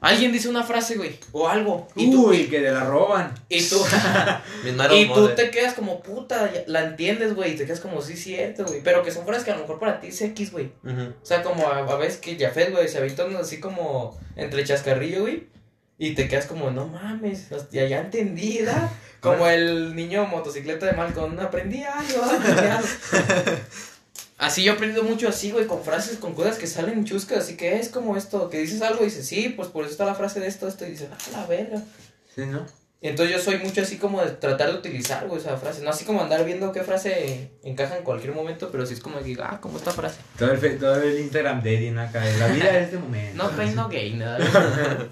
[0.00, 1.86] Alguien dice una frase, güey, o algo.
[1.94, 3.34] Y tú, Uy, que te la roban.
[3.50, 3.76] y tú,
[4.94, 8.64] y tú te quedas como puta, la entiendes, güey, y te quedas como, sí, cierto,
[8.64, 8.80] güey.
[8.82, 10.72] Pero que son frases que a lo mejor para ti es X, güey.
[10.84, 15.20] O sea, como a, a veces que Jafet, güey, se avientan así como entre chascarrillo,
[15.20, 15.48] güey.
[15.98, 18.90] Y te quedas como, no mames, ya, ya entendí, ¿verdad?
[19.20, 22.88] Como el niño motocicleta de Malcolm, aprendí algo, aprendí algo.
[24.40, 27.58] Así yo he aprendido mucho así, güey, con frases, con cosas que salen chuscas, así
[27.58, 30.14] que es como esto, que dices algo y dices, sí, pues por eso está la
[30.14, 31.82] frase de esto, esto, y dices, ah, la verga.
[32.34, 32.64] Sí, ¿no?
[33.02, 35.82] Y entonces yo soy mucho así como de tratar de utilizar, güey, esa frase.
[35.82, 39.18] No así como andar viendo qué frase encaja en cualquier momento, pero sí es como
[39.20, 40.20] que, ah, como esta frase.
[40.38, 41.98] Todo el, todo el Instagram de.
[41.98, 43.42] Acá, la vida de este momento.
[43.42, 44.38] No pain, no gain, nada.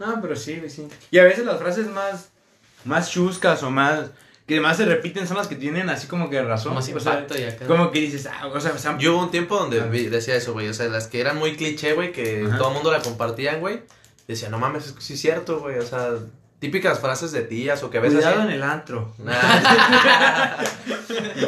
[0.00, 0.88] No, pero sí, sí.
[1.12, 2.30] Y a veces las frases más,
[2.84, 4.10] más chuscas o más,
[4.46, 6.74] que más se repiten son las que tienen así como que razón.
[6.74, 7.66] Más o sea, acá.
[7.66, 9.84] como que dices, ah, o sea, o sea, Yo hubo un tiempo donde Ah.
[9.86, 10.68] vi- decía eso, güey.
[10.68, 12.58] O sea, las que eran muy cliché, güey, que Ajá.
[12.58, 13.80] todo el mundo la compartían, güey.
[14.28, 15.78] Decía, no mames, es que sí es cierto, güey.
[15.78, 16.10] O sea,
[16.62, 18.48] típicas frases de tías o que ves cuidado así.
[18.48, 19.12] en el antro.
[19.18, 19.34] Nah.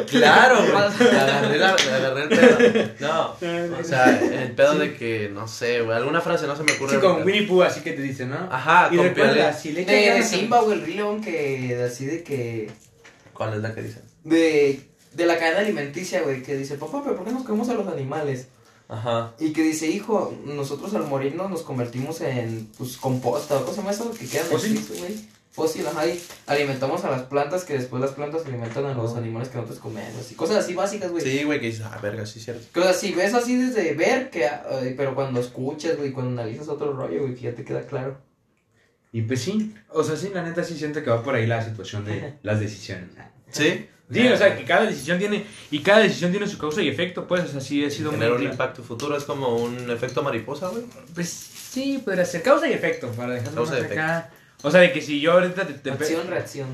[0.09, 1.09] claro, güey.
[1.11, 2.57] Le agarré, la- le agarré el pedo.
[2.99, 3.31] No,
[3.79, 5.95] o sea, el pedo de que, no sé, güey.
[5.95, 6.91] Alguna frase no se me ocurre.
[6.91, 7.25] Sí, ahorita.
[7.25, 8.35] Winnie Pooh, así que te dice, ¿no?
[8.51, 12.05] Ajá, y con recuerda, si le echas De, Simba, güey, el Rey León, que así
[12.05, 12.69] de que.
[13.33, 14.03] ¿Cuál es la que dicen?
[14.25, 14.81] De,
[15.13, 17.87] de la cadena alimenticia, güey, que dice, papá, pero ¿por qué nos comemos a los
[17.87, 18.47] animales?
[18.87, 19.33] Ajá.
[19.39, 23.95] Y que dice, hijo, nosotros al morirnos nos convertimos en, pues, composta, o cosa más
[23.95, 24.79] eso que el Fósil.
[24.99, 25.35] güey.
[25.51, 29.17] Fósil, ajá, y alimentamos a las plantas que después las plantas alimentan a los Oh.
[29.17, 30.29] animales que nosotros comemos.
[30.29, 31.23] Y cosas así básicas, güey.
[31.23, 32.65] Sí, güey, que dices, ah, verga, sí es cierto.
[32.73, 34.49] Cosas así, ves así desde ver, que,
[34.97, 38.17] pero cuando escuchas, güey, cuando analizas otro rollo, güey, que ya te queda claro.
[39.13, 41.63] Y pues sí, o sea, sí, la neta sí siento que va por ahí la
[41.63, 43.11] situación de las decisiones.
[43.49, 43.87] Sí.
[44.11, 47.27] Sí, o sea, que cada decisión tiene, y cada decisión tiene su causa y efecto,
[47.27, 50.67] pues, o sea, sí ha sido Tener un impacto futuro es como un efecto mariposa,
[50.67, 50.83] güey.
[51.13, 54.29] Pues sí, podría ser causa y efecto, para dejarlo Causa más y acá.
[54.61, 55.73] O sea, de que si yo ahorita te...
[55.73, 56.67] te Acción, reacción.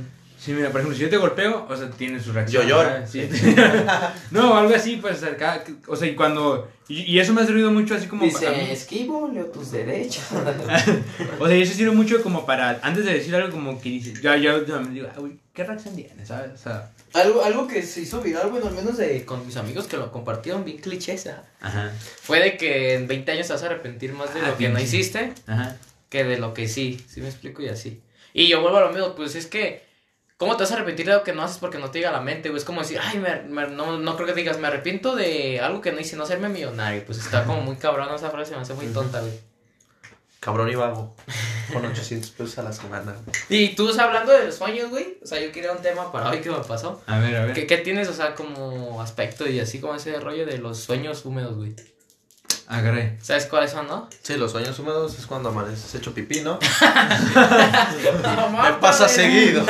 [0.44, 2.64] Sí, mira, por ejemplo, si yo te golpeo, o sea, tiene su reacción.
[2.64, 2.90] Yo lloro.
[4.32, 6.68] no, algo así, pues, cada- o sea, y cuando...
[6.88, 8.24] Y, y eso me ha servido mucho así como...
[8.24, 8.30] mí.
[8.30, 10.24] Dice, esquivo, leo tus derechos.
[11.40, 12.80] O sea, y eso sirve mucho como para...
[12.82, 14.20] Antes de decir algo como que dices...
[14.22, 16.52] Ya, ya, ya me digo, ah, güey, ¿qué reacción tiene, sabes?
[16.54, 16.92] O sea...
[17.14, 19.24] algo, algo que se hizo viral, bueno, al menos de...
[19.26, 21.28] Con mis amigos que lo compartieron bien clichés.
[21.28, 21.44] ajá.
[21.62, 24.58] Ajá, Fue de que en 20 años te vas a arrepentir más de Ah, lo
[24.58, 25.78] que no hiciste ajá.
[26.10, 27.00] que de lo que sí.
[27.08, 27.62] ¿Sí me explico?
[27.62, 28.02] Y así.
[28.34, 29.91] Y yo vuelvo a lo mismo, pues es que.
[30.42, 32.14] ¿Cómo te vas a arrepentir de algo que no haces porque no te llega a
[32.14, 32.58] la mente, güey?
[32.60, 35.82] Es como decir, ay, me- me- no, no creo que digas, me arrepiento de algo
[35.82, 37.06] que no hice, no serme millonario.
[37.06, 39.34] Pues está como muy cabrón esa frase, me hace muy tonta, güey.
[40.40, 41.16] Cabrón y vago.
[41.72, 43.16] Con 800 pesos a la semana.
[43.50, 45.20] Y tú, o sea, hablando de los sueños, güey.
[45.24, 47.04] O sea, yo quería un tema para hoy que me pasó.
[47.06, 47.54] A ver, a ver.
[47.54, 51.24] ¿Qué, ¿Qué tienes, o sea, como aspecto y así como ese rollo de los sueños
[51.24, 51.76] húmedos, güey?
[52.68, 53.18] Agarré.
[53.22, 54.10] ¿Sabes cuáles son, no?
[54.22, 56.58] Sí, los sueños húmedos es cuando amaneces hecho pipí, ¿no?
[58.02, 59.64] Me Me pasa seguido.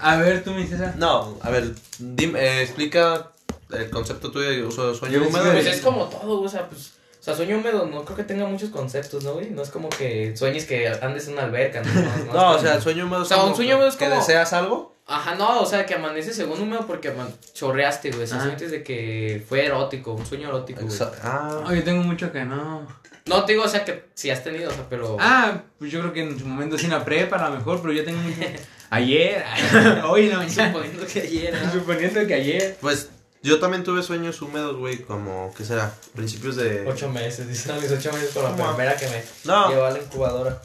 [0.00, 0.96] A ver, tú me dices...
[0.96, 3.30] No, a ver, dime, eh, explica
[3.70, 5.44] el concepto tuyo de uso de sueño húmedo.
[5.44, 6.92] sí, Pues es como todo, o sea, pues.
[7.24, 9.48] O sea, sueño húmedo no creo que tenga muchos conceptos, ¿no, güey?
[9.48, 11.90] No es como que sueñes que andes en una alberca, ¿no?
[12.26, 14.04] No, No, o sea, el sueño húmedo es O sea, un sueño húmedo es que
[14.04, 14.94] como- deseas algo.
[15.06, 17.10] Ajá, no, o sea, que amaneces según húmedo porque
[17.54, 18.24] chorreaste, güey.
[18.24, 20.98] O sea, sientes de que fue erótico, un sueño erótico, güey.
[21.22, 22.86] Ah, Oh, yo tengo mucho que no.
[23.26, 25.16] No te digo, o sea, que si has tenido, o sea, pero.
[25.18, 27.80] Ah, pues yo creo que en su momento sí en la prepa a lo mejor,
[27.80, 28.38] pero yo tengo mucho...
[28.90, 29.42] Ayer,
[30.06, 31.72] hoy no, Suponiendo que ayer, ¿no?
[31.72, 32.76] Suponiendo que ayer.
[32.80, 33.08] pues
[33.44, 35.94] yo también tuve sueños húmedos, güey, como, ¿qué será?
[36.14, 36.86] Principios de...
[36.88, 39.98] Ocho meses, dicen mis ocho meses con la primera que me No, llevó a la
[39.98, 40.60] incubadora.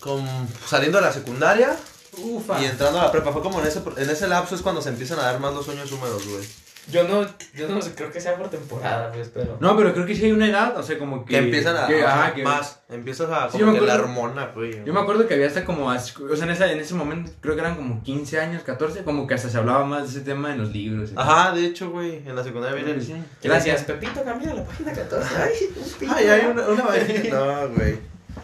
[0.00, 0.26] con,
[0.66, 1.76] saliendo de la secundaria
[2.18, 2.60] Ufa.
[2.60, 3.32] y entrando a la prepa.
[3.32, 5.64] Fue como en ese, en ese lapso es cuando se empiezan a dar más los
[5.64, 6.44] sueños húmedos, güey.
[6.90, 7.24] Yo no,
[7.54, 9.56] yo no sé, creo que sea por temporada, pues, pero.
[9.60, 11.30] No, pero creo que sí hay una edad, o sea, como que...
[11.34, 11.86] Que empiezan a...
[11.86, 12.80] que- ajá, que- más.
[12.88, 13.48] Empiezas a...
[13.48, 14.84] Sí, Como que la hormona, güey.
[14.84, 17.54] Yo me acuerdo que había hasta como, o sea, en, esa, en ese momento creo
[17.54, 20.52] que eran como 15 años, 14, como que hasta se hablaba más de ese tema
[20.52, 21.12] en los libros.
[21.14, 21.22] tal.
[21.28, 23.02] Ajá, de hecho, güey, en la secundaria viene el...
[23.02, 23.14] Sí.
[23.42, 25.28] Gracias, Pepito, cambia la página 14.
[25.36, 26.12] Ay, un pito.
[26.16, 26.82] Ay, hay una, una
[27.30, 27.98] No, güey.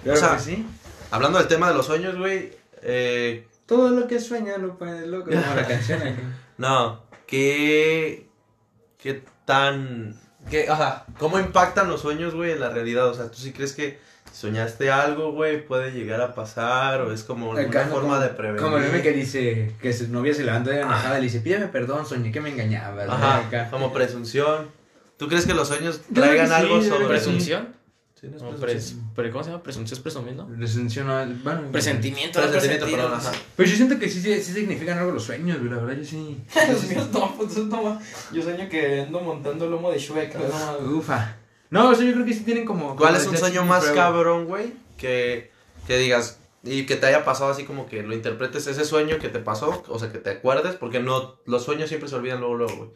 [0.05, 0.67] Claro O sea, que sí.
[1.11, 5.25] Hablando del tema de los sueños, güey, eh, Todo lo que sueña lo pone loco,
[5.29, 6.01] como la canción.
[6.57, 8.28] no, ¿qué,
[8.99, 10.15] qué tan,
[10.51, 13.09] qué, ajá, cómo impactan los sueños, güey, en la realidad?
[13.09, 13.99] O sea, ¿tú sí crees que
[14.33, 18.29] si soñaste algo, güey, puede llegar a pasar o es como una forma como- de
[18.29, 18.61] prevenir?
[18.63, 21.41] Como el meme que dice que su novia se levanta de enojada y le dice,
[21.41, 22.95] pídeme perdón, soñé que me engañaba.
[22.95, 23.17] ¿verdad?
[23.17, 24.71] Ajá, como presunción.
[25.17, 27.07] ¿Tú crees que los sueños traigan sí, algo sobre.
[27.07, 27.78] ¿Presunción?
[28.19, 29.01] Sí, no es No, presunción.
[29.01, 29.63] pres- pero ¿Cómo se llama?
[29.63, 30.47] ¿Presunción es presumiendo?
[30.49, 31.71] Presunción, no, bueno.
[31.71, 33.33] Presentimiento, Presentimiento, perdón, ajá.
[33.55, 36.05] Pues yo siento que sí, sí, sí significan algo los sueños, güey, la verdad, yo
[36.05, 36.41] sí.
[36.73, 38.01] Los míos no, pues no,
[38.33, 41.37] yo sueño que ando montando el lomo de Shrek, no, Ufa.
[41.71, 42.97] No, o sea, yo creo que sí tienen como...
[42.97, 43.97] ¿Cuál como es un sueño más Freud.
[43.97, 44.73] cabrón, güey?
[44.97, 45.53] Que,
[45.87, 49.29] que digas, y que te haya pasado así como que lo interpretes ese sueño que
[49.29, 52.57] te pasó, o sea, que te acuerdes, porque no, los sueños siempre se olvidan luego,
[52.57, 52.91] luego, güey.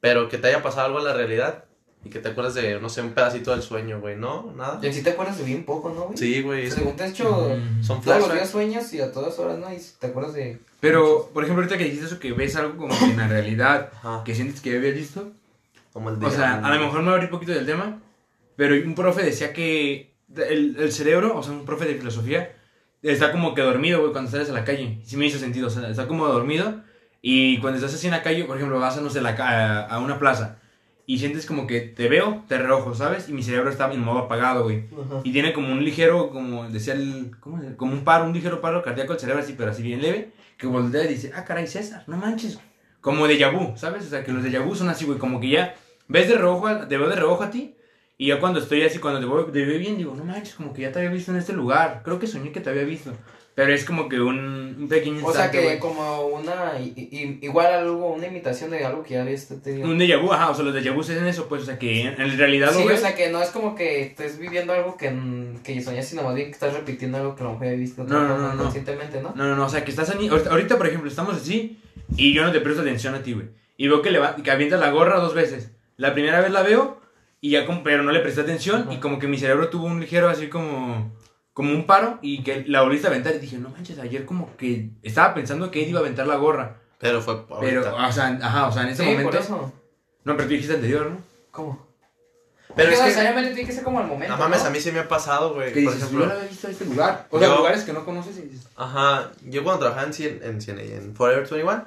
[0.00, 1.64] Pero que te haya pasado algo en la realidad
[2.04, 4.52] y que te acuerdes de, no sé, un pedacito del sueño, güey, ¿no?
[4.56, 4.80] ¿Nada?
[4.86, 6.16] Y si te acuerdas de bien poco, ¿no, güey?
[6.16, 6.70] Sí, güey.
[6.70, 7.82] Según te has hecho, Mm.
[7.82, 8.34] Son todos los flashbacks.
[8.34, 9.72] días sueños y a todas horas, ¿no?
[9.72, 10.58] Y te acuerdas de...
[10.80, 13.90] Pero, por ejemplo, ahorita que dijiste eso, que ves algo como que en la realidad,
[14.02, 14.22] Ajá.
[14.24, 15.30] que sientes que ya habías visto.
[15.92, 17.98] Como el O sea, a lo mejor me abrí un poquito del tema,
[18.56, 22.54] pero un profe decía que el, el cerebro, o sea, un profe de filosofía,
[23.02, 25.00] está como que dormido, güey, cuando sales a la calle.
[25.04, 26.80] Sí me hizo sentido, o sea, está como dormido.
[27.20, 29.84] Y cuando estás así en la calle, por ejemplo, vas a, no sé, la, ca-
[29.86, 30.59] a una plaza
[31.14, 33.28] y sientes como que te veo, te reojo, ¿sabes?
[33.28, 34.84] Y mi cerebro está en modo apagado, güey.
[35.24, 38.60] Y tiene como un ligero, como decía el, ¿cómo se- Como un paro, un ligero
[38.60, 41.66] paro cardíaco el cerebro así, pero así bien leve, que voltea y dice, ah, caray,
[41.66, 42.58] César, no manches.
[43.00, 44.06] Como de vu, ¿sabes?
[44.06, 45.74] O sea, que los de vu son así, güey, como que ya
[46.06, 47.74] ves de reojo, a- te veo de reojo a ti,
[48.18, 50.72] y ya cuando estoy así, cuando te veo, te veo bien, digo, no manches, como
[50.74, 53.12] que ya te había visto en este lugar, creo que soñé que te había visto.
[53.54, 56.78] Pero es como que un, un pequeño O sea, que como una...
[56.80, 59.88] i- i- igual algo, una imitación de algo que ya habías tenido.
[59.88, 61.78] Un déjà vu, ajá, o sea, los déjà vu es en eso, pues, o sea,
[61.78, 64.72] que en, en realidad Sí, lo o sea, que no es como que estés viviendo
[64.72, 65.12] algo que,
[65.64, 68.38] que soñaste, sino más bien que estás repitiendo algo que lo habías visto No, no,
[68.38, 68.62] no, no.
[68.62, 69.32] conscientemente, ¿no?
[69.34, 71.78] No, no, no, o sea, que estás ahorita, por ejemplo, estamos así
[72.16, 73.48] y yo no te presto atención a ti, güey.
[73.76, 75.72] Y veo que, le va, que avienta la gorra dos veces.
[75.96, 77.00] La primera vez la veo
[77.40, 80.00] y ya, como, pero no le presté atención y como que mi cerebro tuvo un
[80.00, 81.12] ligero así como,
[81.52, 84.56] como un paro y que la volviste a aventar y dije, no manches, ayer como
[84.56, 86.76] que estaba pensando que él iba a aventar la gorra.
[86.98, 88.06] Pero fue Pero, ahorita.
[88.08, 89.30] o sea, ajá, o sea, en ese sí, momento...
[89.30, 89.72] por eso.
[90.24, 91.18] No, pero tú dijiste anterior, ¿no?
[91.50, 91.86] ¿Cómo?
[92.68, 94.68] Pero Pero es no que- necesariamente tiene que ser como al momento, No mames, ¿no?
[94.68, 95.72] a mí sí me ha pasado, güey.
[95.72, 97.26] Que Por dices, ejemplo, yo la había visto este lugar.
[97.30, 98.68] O sea, Yo- lugares que no conoces y dices...
[98.76, 101.84] Ajá, yo cuando trabajaba en, Cien- en, Cien- en Forever 21,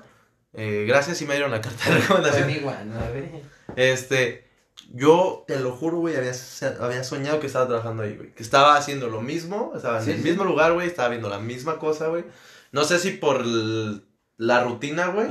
[0.56, 2.48] eh, gracias y me dieron la carta de recomendación.
[2.48, 3.30] mi guano, a ver.
[3.76, 4.43] Este,
[4.96, 8.32] yo te lo juro, güey, había, se- había soñado que estaba trabajando ahí, güey.
[8.34, 10.24] Que estaba haciendo lo mismo, estaba en Sí, el sí.
[10.30, 12.24] mismo lugar, güey, estaba viendo la misma cosa, güey.
[12.72, 14.06] No sé si por el-
[14.38, 15.28] la rutina, güey.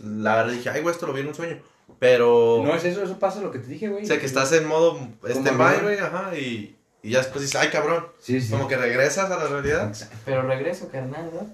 [0.00, 1.58] La verdad dije, ay, güey, esto lo vi en un sueño.
[1.98, 4.02] Pero, No, es eso, eso pasa lo que te dije, güey.
[4.04, 5.82] o sea, que estás en modo stand-by, avión.
[5.84, 8.06] güey, ajá, y, y ya después dices, ay, cabrón.
[8.18, 8.50] Sí, sí.
[8.50, 9.94] Como que regresas a la realidad.
[10.24, 11.48] Pero regreso, carnal, ¿no?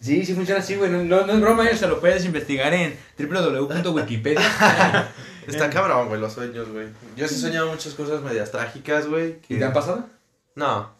[0.00, 0.90] Sí, sí funciona así, güey.
[0.90, 4.40] No, no, es broma, eso lo puedes investigar en www.wikipedia.
[5.48, 6.88] Está cabrón, güey, los sueños, güey.
[7.16, 9.40] Yo sí he soñado muchas cosas medias trágicas, güey.
[9.40, 10.06] que- ¿Y te han pasado?
[10.54, 10.90] No.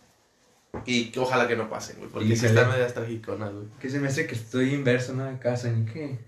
[0.85, 2.11] Y que ojalá que no pasen, güey.
[2.11, 3.67] Porque sí se están medias tragiconas, güey.
[3.81, 5.25] Que se me hace que estoy inverso, ¿no?
[5.25, 5.55] Acá
[5.93, 6.19] que...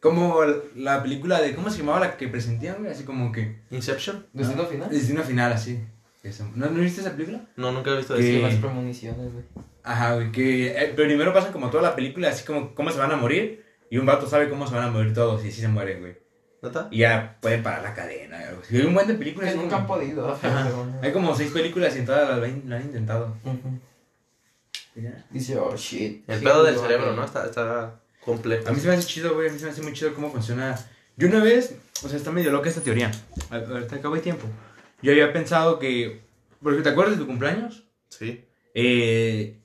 [0.00, 0.40] Como
[0.76, 1.54] la película de...
[1.54, 2.92] ¿Cómo se llamaba la que presentían, güey?
[2.92, 3.60] Así como que...
[3.70, 4.26] ¿Inception?
[4.32, 4.88] Destino final.
[4.90, 5.80] Destino final, así.
[6.54, 7.46] ¿No, ¿No viste esa película?
[7.56, 8.36] No, nunca he visto ¿Qué?
[8.38, 8.46] eso.
[8.46, 9.44] Las premoniciones, güey.
[9.82, 10.32] Ajá, güey.
[10.32, 13.64] Que eh, primero pasa como toda la película, así como cómo se van a morir.
[13.90, 16.16] Y un vato sabe cómo se van a morir todos y así se mueren, güey.
[16.62, 16.88] ¿Neta?
[16.90, 18.40] Y ya pueden parar la cadena.
[18.40, 18.76] y algo así.
[18.76, 19.54] Hay un buen de películas.
[19.54, 20.28] Nunca han podido.
[20.32, 20.68] Ajá.
[21.02, 23.36] Hay como seis películas y en todas las lo han, intentado.
[25.30, 26.28] Dice, oh, shit.
[26.28, 27.24] El Sí, pedo del cerebro, ¿no?
[27.24, 28.68] Está, está complejo.
[28.68, 29.48] A mí se me hace chido, güey.
[29.48, 30.76] A mí se me hace muy chido cómo funciona.
[31.16, 33.10] Yo una vez, o sea, está medio loca esta teoría.
[33.50, 34.46] A- Ahorita acabo de tiempo.
[35.02, 36.22] Yo había pensado que.
[36.60, 37.84] Porque te acuerdas de tu cumpleaños?
[38.08, 38.44] Sí.
[38.74, 39.60] Eh,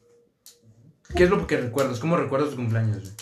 [1.15, 1.99] ¿Qué es lo que recuerdas?
[1.99, 2.99] ¿Cómo recuerdas tu cumpleaños?
[3.01, 3.13] güey?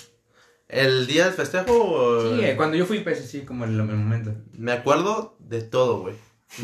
[0.71, 2.35] ¿El día del festejo?
[2.37, 4.33] Sí, eh, cuando yo fui, pues así, como el, el momento.
[4.57, 6.15] Me acuerdo de todo, güey.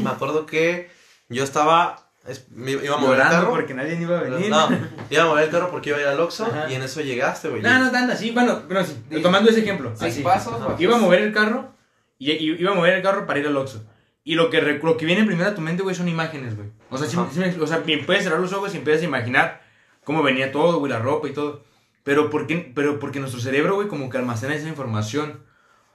[0.01, 0.89] Me acuerdo que
[1.29, 2.09] yo estaba...
[2.27, 3.49] es- me- iba a mover el carro.
[3.49, 4.49] porque nadie iba a venir.
[4.49, 4.69] No,
[5.09, 7.49] iba a mover el carro porque iba a ir al Oxxo y en eso llegaste,
[7.49, 7.61] güey.
[7.61, 8.95] No, no, tanta, sí, bueno, bueno, sí.
[9.11, 9.21] Sí.
[9.21, 9.91] Tomando ese ejemplo.
[9.95, 10.23] Seis así.
[10.23, 10.65] pasos, Ajá.
[10.65, 10.81] bajas.
[10.81, 11.73] Iba a mover el carro
[12.17, 13.83] y, y iba a mover el carro para ir al Oxxo.
[14.23, 16.69] Y lo que, lo que viene primero a tu mente, güey, son imágenes, güey.
[16.89, 19.61] O sea, sí, sí me- o sea, puedes cerrar los ojos y empiezas a imaginar
[20.03, 21.63] cómo venía todo, güey, la ropa y todo.
[22.07, 22.71] Pero, ¿por qué?
[22.73, 25.41] Pero porque nuestro cerebro, güey, como que almacena esa información.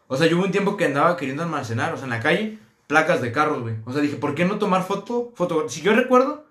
[0.08, 2.58] O sea, yo hubo un tiempo que andaba queriendo almacenar, o sea, en la calle,
[2.86, 3.76] placas de carros, güey.
[3.86, 5.32] O sea, dije, ¿por qué no tomar foto?
[5.34, 6.44] foto si yo recuerdo,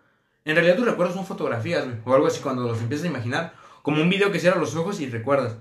[0.45, 1.97] en realidad tus recuerdos son fotografías, güey.
[2.05, 3.53] O algo así cuando los empiezas a imaginar.
[3.83, 5.57] Como un video que cierra los ojos y recuerdas.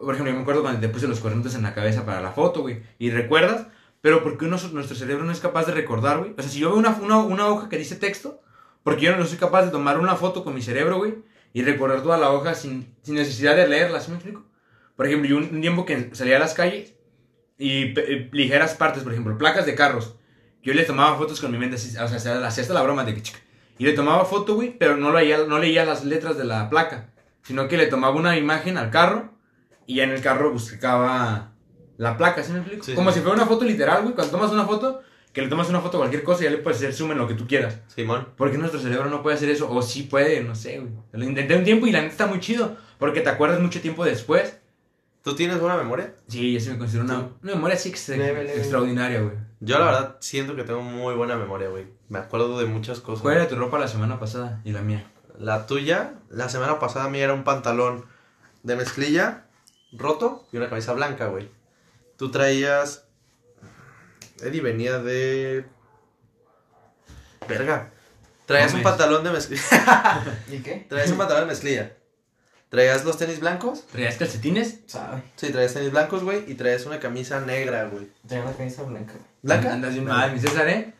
[0.00, 2.32] Por ejemplo, yo me acuerdo cuando te puse los cuernitos en la cabeza para la
[2.32, 2.82] foto, güey.
[2.98, 3.66] Y recuerdas,
[4.00, 6.34] pero ¿por qué uno- nuestro cerebro no es capaz de recordar, güey?
[6.38, 8.40] O sea, si yo veo una, una, una hoja que dice texto,
[8.82, 11.16] porque yo no soy capaz de tomar una foto con mi cerebro, güey,
[11.52, 14.44] y recorrer toda la hoja sin, sin necesidad de leerla, ¿sí me explico?
[14.96, 16.94] Por ejemplo, yo un, tiempo que salía a las calles
[17.58, 20.16] y eh, ligeras partes, por ejemplo, placas de carros.
[20.62, 23.14] Yo le tomaba fotos con mi mente, así, o sea, hacía hasta la broma de
[23.14, 23.40] que chica.
[23.78, 27.10] Y le tomaba foto, güey, pero no leía, no leía las letras de la placa,
[27.42, 29.32] sino que le tomaba una imagen al carro
[29.86, 31.52] y en el carro buscaba
[31.96, 32.84] la placa, ¿sí me explico?
[32.84, 33.18] Sí, Como sí.
[33.18, 35.02] si fuera una foto literal, güey, cuando tomas una foto,
[35.32, 37.18] que le tomas una foto a cualquier cosa y ya le puedes hacer zoom en
[37.18, 37.78] lo que tú quieras.
[37.94, 38.28] Simón.
[38.36, 40.92] Porque nuestro cerebro no puede hacer eso, o sí puede, no sé, güey.
[41.12, 44.04] Lo intenté un tiempo y la neta está muy chido, porque te acuerdas mucho tiempo
[44.04, 44.58] después
[45.24, 46.14] ¿Tú tienes buena memoria?
[46.26, 48.58] Sí, yo sí me considero una, una memoria así extra- Leve, leve.
[48.58, 49.36] extraordinaria, güey.
[49.60, 51.86] Yo la verdad siento que tengo muy buena memoria, güey.
[52.08, 53.22] Me acuerdo de muchas cosas.
[53.22, 55.08] ¿Cuál era tu ropa la semana pasada y la mía?
[55.38, 58.04] La tuya, la semana pasada a mí era un pantalón
[58.64, 59.44] de mezclilla
[59.92, 61.48] roto y una camisa blanca, güey.
[62.16, 63.06] Tú traías...
[64.42, 65.64] Eddie venía de...
[67.48, 67.90] Verga.
[68.46, 69.62] Traías un pantalón de mezclilla.
[70.50, 70.86] ¿Y qué?
[70.88, 71.92] traías un pantalón de mezclilla.
[72.68, 73.86] Traías los tenis blancos.
[73.92, 74.80] ¿Traías calcetines?
[74.86, 75.22] Sabe.
[75.36, 76.50] Sí, traías tenis blancos, güey.
[76.50, 78.08] Y traías una camisa negra, güey.
[78.26, 79.14] Tenía una camisa blanca.
[79.42, 79.72] ¿Blanca?
[79.74, 80.92] Andas bien mal, mi César, ¿eh?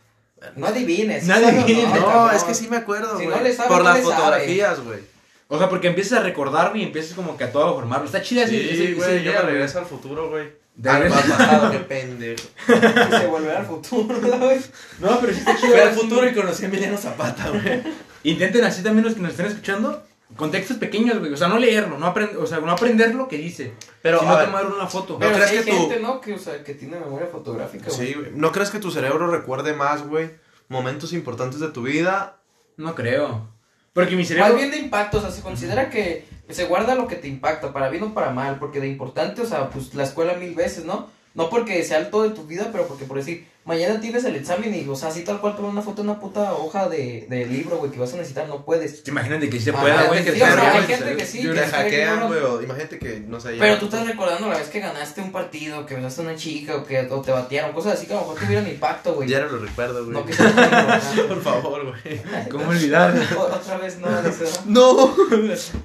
[0.56, 1.24] No adivines.
[1.24, 2.00] No sí adivines.
[2.00, 3.36] No, es que sí me acuerdo, Si güey.
[3.36, 5.00] no le sabe, Por no las le fotografías, güey.
[5.48, 8.06] O sea, porque empiezas a recordarme y empiezas como que a todo a formarlo.
[8.06, 10.50] Está chida ese- ese- Sí, ese güey, yo día, me regreso al futuro, güey.
[10.74, 12.42] De Al regreso- pasado, qué pendejo.
[12.66, 14.58] Se volverá al futuro, güey.
[15.00, 15.72] No, pero sí está chido.
[15.72, 17.82] Fui al futuro y conocí a Emiliano Zapata, güey.
[18.24, 20.02] Intenten así también los que nos estén escuchando.
[20.36, 21.30] Contextos pequeños, güey.
[21.32, 23.74] O sea, no leerlo, no aprend o sea, no aprender lo que dice.
[24.00, 25.14] Pero, sino a ver, tomar una foto.
[25.14, 26.20] ¿No Pero crees sí hay que gente, ¿no?
[26.22, 28.06] Que, o sea, que tiene memoria fotográfica, güey.
[28.08, 28.30] Sí, güey.
[28.34, 30.30] ¿No crees que tu cerebro recuerde más, güey?
[30.68, 32.38] Momentos importantes de tu vida.
[32.78, 33.46] No creo.
[33.92, 34.54] Porque mi Más cerebro.
[34.54, 37.88] bien de impacto, o sea, se considera que se guarda lo que te impacta, para
[37.88, 41.08] bien o para mal, porque de importante, o sea, pues la escuela mil veces, ¿no?
[41.34, 44.74] No porque sea todo de tu vida, pero porque por decir, mañana tienes el examen
[44.74, 47.46] y, o sea, así tal cual tomar una foto en una puta hoja de, de
[47.46, 49.02] libro, güey, que vas a necesitar, no puedes.
[49.04, 50.18] ¿Te imaginan de que sí se pueda, güey?
[50.18, 52.40] sí, Que o te sea, hay gente que sí, Yo- que hackean, güey.
[52.40, 53.56] o Imagínate que, no sé.
[53.58, 56.76] Pero tú estás recordando la vez que ganaste un partido, que besaste a una chica,
[56.76, 59.28] o que o te batearon, cosas así que a lo mejor tuvieran impacto, güey.
[59.28, 60.16] Ya no lo recuerdo, güey.
[60.16, 60.32] No que
[61.28, 62.20] Por favor, güey.
[62.50, 63.14] ¿Cómo olvidar?
[63.36, 64.22] O- Otra vez no, ¿no?
[64.66, 65.14] No.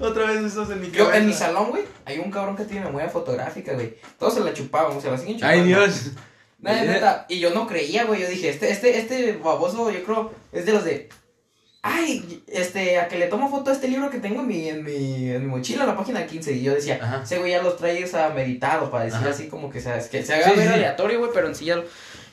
[0.00, 1.16] Otra vez estás en mi Yo, cabeza.
[1.18, 3.94] en mi salón, güey, hay un cabrón que tiene memoria fotográfica, güey.
[4.18, 5.52] Todos se la chupaban, se la siguen chupando.
[5.54, 6.10] Ay, Dios.
[6.58, 7.26] Neta.
[7.28, 8.20] Y yo no creía, güey.
[8.22, 11.08] Yo dije, este, este, este baboso, yo creo, es de los de.
[11.82, 14.82] Ay, este, a que le tomo foto a este libro que tengo en mi, en
[14.84, 16.52] mi, en mi mochila, la página 15.
[16.52, 17.22] Y yo decía, Ajá.
[17.22, 19.30] ese güey ya los trae esa meditado para decir Ajá.
[19.30, 20.74] así como que, se- que se haga Sí, ver sí.
[20.74, 21.84] aleatorio, güey, pero en sí ya lo-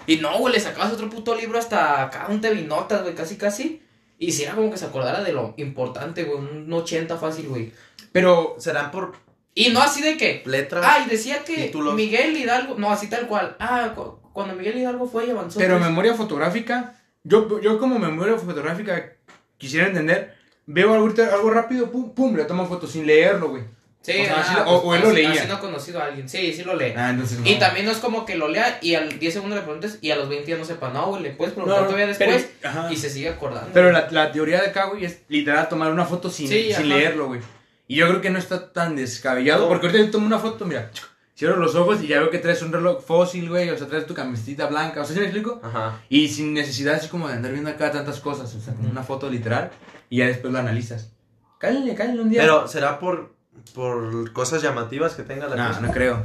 [0.08, 3.82] Y no, güey, le sacabas otro puto libro hasta acá, un notas, güey, casi, casi.
[4.18, 7.72] Y si era como que se acordara de lo importante, güey, un 80 fácil, güey.
[8.12, 8.56] Pero.
[8.58, 9.14] Serán por
[9.58, 10.84] Y no así de que, letras.
[10.86, 11.96] Ah, y decía que Títulos.
[11.96, 13.56] Miguel Hidalgo, no, así tal cual.
[13.60, 15.58] Ah, cu- cuando Miguel Hidalgo fue y avanzó.
[15.60, 16.94] Pero pues, memoria fotográfica.
[17.24, 19.14] Yo, yo como memoria fotográfica
[19.58, 20.36] quisiera entender.
[20.68, 23.64] Veo algo, ahorita- algo rápido, pum, pum, le tomo foto sin leerlo, güey.
[24.02, 25.32] Sí, o sea, ah, así pues, o- o él lo así- leía.
[25.32, 26.28] Así no ha conocido a alguien.
[26.30, 26.94] Sí, sí lo lee.
[26.96, 27.50] Ah, entonces no.
[27.50, 30.12] Y también no es como que lo lea y al 10 segundos le preguntes y
[30.12, 30.90] a los 20 ya no sepa.
[30.90, 32.50] No, güey, le puedes preguntar No, todavía después
[32.92, 33.70] y se sigue acordando.
[33.74, 36.74] Pero la, la teoría de acá, güey, es literal tomar una foto sin, Sí, sin
[36.74, 36.84] ajá.
[36.84, 37.40] leerlo, güey.
[37.88, 39.64] Y yo creo que no está tan descabellado.
[39.64, 39.68] No.
[39.70, 40.90] Porque ahorita yo tomo una foto, mira,
[41.38, 43.70] cierro los ojos y ya veo que traes un reloj fósil, güey.
[43.70, 45.02] O sea, traes tu camiseta blanca.
[45.02, 45.60] O sea, ¿sí me explico?
[45.64, 46.02] Ajá.
[46.10, 48.54] Y sin necesidad así como de andar viendo acá tantas cosas.
[48.56, 49.70] O sea, como una foto literal.
[50.10, 51.12] Y ya después lo analizas.
[51.60, 52.42] Cállale, cállale un día.
[52.42, 53.34] Pero será por,
[53.74, 55.82] por cosas llamativas que tenga la No, cosa.
[55.82, 56.24] no creo.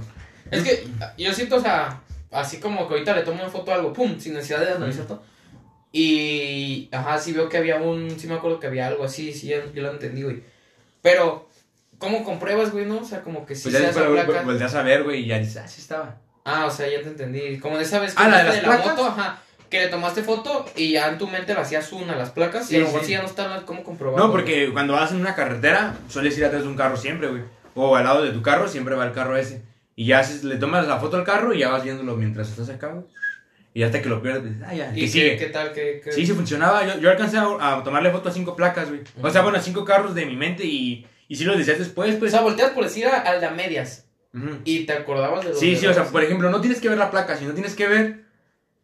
[0.50, 0.86] Es que
[1.18, 2.00] yo siento, o sea,
[2.30, 5.06] así como que ahorita le tomo una foto a algo, pum, sin necesidad de analizar
[5.06, 5.22] todo.
[5.92, 9.48] Y, ajá, sí veo que había un, sí me acuerdo que había algo así, sí,
[9.48, 10.42] yo lo entendí, güey.
[11.02, 11.48] Pero,
[12.00, 12.98] ¿cómo compruebas, güey, no?
[12.98, 14.42] O sea, como que si Pues se ya después placa.
[14.42, 16.16] vol- volteas a ver, güey, y ya dices, ah, sí estaba.
[16.44, 17.58] Ah, o sea, ya te entendí.
[17.60, 18.86] Como de esa vez Ah, la de placas.
[18.86, 19.38] moto, ajá,
[19.68, 22.66] que le tomaste foto y ya en tu mente le hacías una a las placas
[22.66, 23.12] Sí, y a lo mejor sí.
[23.12, 24.18] ya no está cómo comprobar.
[24.18, 27.42] No, porque cuando vas en una carretera, sueles ir atrás de un carro siempre, güey.
[27.76, 29.62] O al lado de tu carro, siempre va el carro ese.
[29.94, 32.68] Y ya haces- le tomas la foto al carro y ya vas viéndolo mientras estás
[32.70, 33.04] acá, güey.
[33.72, 35.36] Y hasta que lo pierdes, dices, ah, ya, ¿Y que qué, sigue.
[35.36, 35.72] qué tal?
[35.72, 36.84] ¿Qué, qué- Sí, sí funcionaba.
[36.84, 39.02] Yo, yo alcancé a, a tomarle foto a cinco placas, güey.
[39.22, 42.16] O sea, bueno, a cinco carros de mi mente y, y sí los decías después,
[42.16, 42.32] O pues.
[42.32, 44.58] sea, volteas por decir a- al de a medias Ujú.
[44.64, 47.10] y te acordabas de Sí, sí, o sea, por ejemplo, no tienes que ver la
[47.10, 48.24] placa, sino tienes que ver,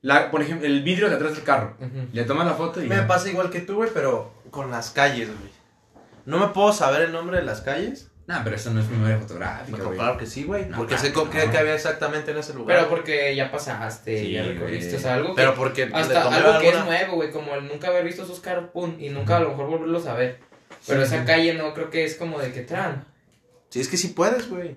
[0.00, 1.76] la, por ejemplo, el vidrio de atrás del carro.
[1.80, 2.06] Ujú.
[2.12, 2.86] Le tomas la foto y...
[2.86, 5.50] Me pasa igual que tú, güey, pero con las calles, güey.
[6.24, 8.10] No me puedo saber el nombre de las calles.
[8.28, 10.66] No, pero eso no es memoria fotográfica, No, claro que sí, güey.
[10.66, 11.52] No, porque claro sé que qué, no.
[11.52, 12.76] qué había exactamente en ese lugar.
[12.78, 15.34] Pero porque ya pasaste, Sí, ya recorriste, o sea, algo que...
[15.42, 18.24] Pero porque le hasta algo que es alguna- nuevo, güey, como el nunca haber visto
[18.24, 20.40] esos carros, pum, y nunca a lo mejor volverlos a ver.
[20.86, 21.26] Pero Sí, esa sí.
[21.26, 23.04] calle no creo que es como de que tran.
[23.70, 24.76] Sí, es que sí puedes, güey.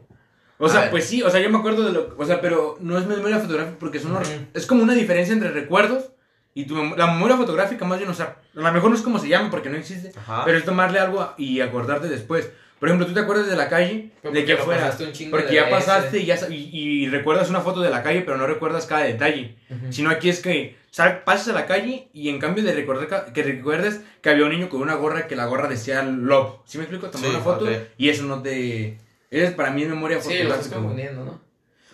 [0.58, 2.16] O sea, pues sí, o sea, yo me acuerdo de lo...
[2.18, 4.12] O sea, pero no es memoria fotográfica porque son...
[4.12, 4.40] unos- Ujú.
[4.54, 6.12] Es como una diferencia entre recuerdos
[6.54, 9.02] y tu mem- la memoria fotográfica más bien, o sea, a lo mejor no es
[9.02, 10.44] como se llama porque no existe, Ajá.
[10.44, 12.50] pero es tomarle algo y acordarte después.
[12.80, 14.96] Por ejemplo, tú te acuerdas de la calle, Pero de que fuera,
[15.30, 18.48] porque ya pasaste y, ya, y, y recuerdas una foto de la calle, pero no
[18.48, 19.56] recuerdas cada detalle.
[19.90, 23.44] Sino aquí es que sal, pasas a la calle y en cambio de recordar que
[23.44, 26.60] recuerdes que había un niño con una gorra que la gorra decía Love.
[26.66, 27.10] ¿Sí me explico?
[27.10, 27.72] Tomar Sí, una foto ok.
[27.98, 28.98] y eso no te...
[29.30, 31.32] Es para mí es memoria Sí, lo estás confundiendo, ¿no?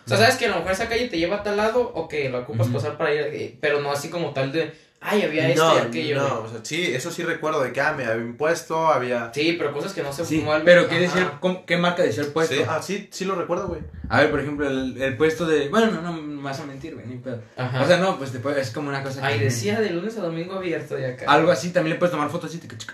[0.06, 2.08] O sea, sabes que a lo mejor esa calle te lleva a tal lado o
[2.08, 2.76] que la ocupas Ujú.
[2.76, 4.72] pasar para ir, eh, pero no así como tal de,
[5.08, 6.16] Ay, había esto no, y aquello.
[6.18, 9.32] no, o sea, sí, eso sí recuerdo de que ah, me había impuesto, había...
[9.34, 11.02] Sí, pero cosas que no se Sí, fumó al- pero ¿qué, Ajá.
[11.04, 12.56] decía, cómo- ¿qué marca decía el puesto?
[12.56, 13.82] Sí, ah, sí, sí lo recuerdo, güey.
[14.10, 15.70] A ver, por ejemplo, el, el puesto de...
[15.70, 17.42] Bueno, no, no me vas a mentir, güey, ni pedo.
[17.58, 17.82] Ajá.
[17.84, 20.22] O sea, no, pues después es como una cosa Ay, que- decía de lunes a
[20.22, 21.26] domingo abierto de acá.
[21.28, 22.60] Algo así, también le puedes tomar fotos así.
[22.60, 22.68] Te...
[22.76, 22.88] Sí,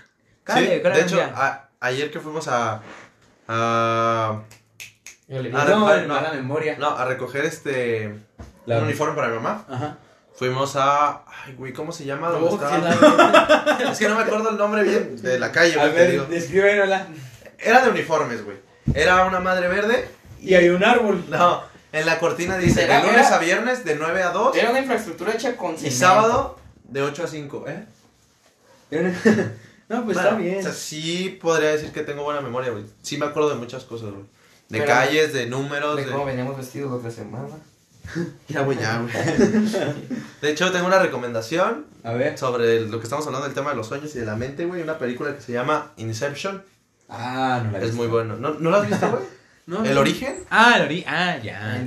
[0.44, 2.82] Cállate, de cállate, hecho, a- ayer que fuimos a...
[3.48, 4.42] a
[5.28, 6.76] Ah, digo, no, no, no, la memoria.
[6.78, 8.14] no, a recoger este...
[8.66, 9.64] La- Un uniforme para mi mamá.
[9.68, 9.98] Ajá.
[10.34, 11.22] Fuimos a...
[11.44, 12.30] Ay, güey, ¿cómo se llama?
[12.30, 12.76] ¿Dónde Oh, estaba?
[12.76, 16.10] que la- Es que no me acuerdo el nombre bien de la calle, A güey,
[16.12, 16.26] digo.
[16.26, 17.06] ver, descríbenosla.
[17.58, 18.56] Era de uniformes, güey.
[18.94, 20.08] Era una madre verde.
[20.40, 21.24] Y hay un árbol.
[21.28, 21.62] No,
[21.92, 24.80] en la cortina dice de lunes era- a viernes de 9 a 2 Era una
[24.80, 27.84] infraestructura hecha con y sábado de 8 a 5, ¿eh?
[28.90, 30.58] no, pues Bueno, está bien.
[30.58, 32.84] O sea, sí podría decir que tengo buena memoria, güey.
[33.02, 34.24] Sí me acuerdo de muchas cosas, güey.
[34.68, 36.10] De Pero- calles, de números, De de...
[36.12, 37.48] cómo veníamos vestidos la otra semana.
[38.48, 39.12] Ya, güey, ya, güey.
[40.42, 42.36] De hecho, tengo una recomendación A ver.
[42.36, 44.82] sobre lo que estamos hablando del tema de los sueños y de la mente, güey.
[44.82, 46.62] Una película que se llama Inception.
[47.08, 47.96] Ah, no la he Es visto.
[48.02, 48.36] muy bueno.
[48.36, 49.22] ¿No, ¿no la has visto, güey?
[49.64, 50.00] No, ¿El no.
[50.00, 50.42] origen?
[50.50, 51.14] Ah, el origen.
[51.14, 51.80] Ah, ya.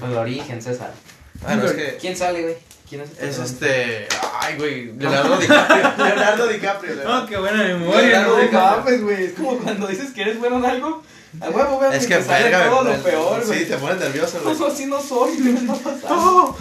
[0.00, 0.92] Con el origen, César.
[1.40, 1.96] Bueno, es que...
[2.00, 2.56] ¿Quién sale, güey?
[2.88, 4.02] ¿Quién es Es este?
[4.02, 4.16] este...
[4.40, 4.92] Ay, güey.
[4.96, 6.04] Leonardo DiCaprio.
[6.04, 6.94] Leonardo DiCaprio.
[7.04, 8.00] No, qué buena memoria.
[8.02, 8.42] Leonardo ¿no?
[8.42, 9.02] DiCaprio.
[9.02, 9.24] güey.
[9.26, 11.04] Es como cuando dices que eres bueno en algo.
[11.40, 11.84] A huevo.
[11.92, 13.58] Es que te sale verga, todo me- lo peor, güey.
[13.60, 14.58] Sí, te pones nervioso, güey.
[14.58, 16.56] No, así no soy, ¿qué me está pasando?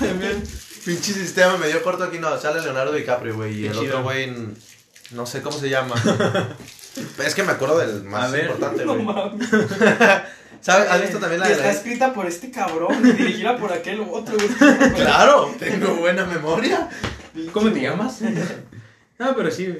[0.86, 4.34] Pinche sistema medio corto aquí, no, sale Leonardo DiCaprio, güey, y el otro güey,
[5.11, 5.95] no sé cómo se llama.
[7.26, 8.45] es que me acuerdo del más ver.
[8.45, 9.05] importante, No güey.
[9.05, 9.49] mames.
[10.61, 10.89] ¿Sabes?
[10.89, 14.36] ¿Has visto también la de está escrita por este cabrón y dirigida por aquel otro,
[14.36, 14.49] güey.
[14.95, 16.89] Claro, tengo buena memoria.
[17.53, 18.20] ¿Cómo te llamas?
[19.20, 19.78] No, pero sí.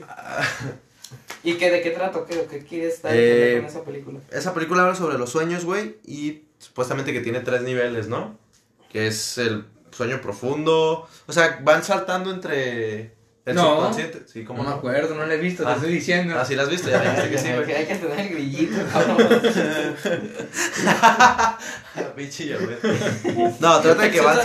[1.50, 2.26] ¿Y qué, de qué trato?
[2.26, 4.20] ¿Qué, qué quieres estar Eh, con esa película?
[4.32, 8.38] Esa película habla sobre los sueños, güey, y supuestamente que tiene tres niveles, ¿no?
[8.92, 13.14] Que es el sueño profundo, o sea, van saltando entre
[13.46, 13.76] el No.
[13.78, 14.24] subconsciente.
[14.28, 14.76] Sí, No ¿cómo me no?
[14.76, 15.76] acuerdo, no la he visto, te Ah.
[15.76, 16.36] estoy diciendo.
[16.38, 17.72] Ah, sí la has visto, ya me dijiste que sí, güey.
[17.74, 19.18] Hay que tener el grillito, cabrón.
[22.16, 22.78] Pinche ya, güey.
[23.60, 24.38] No, trata de que van...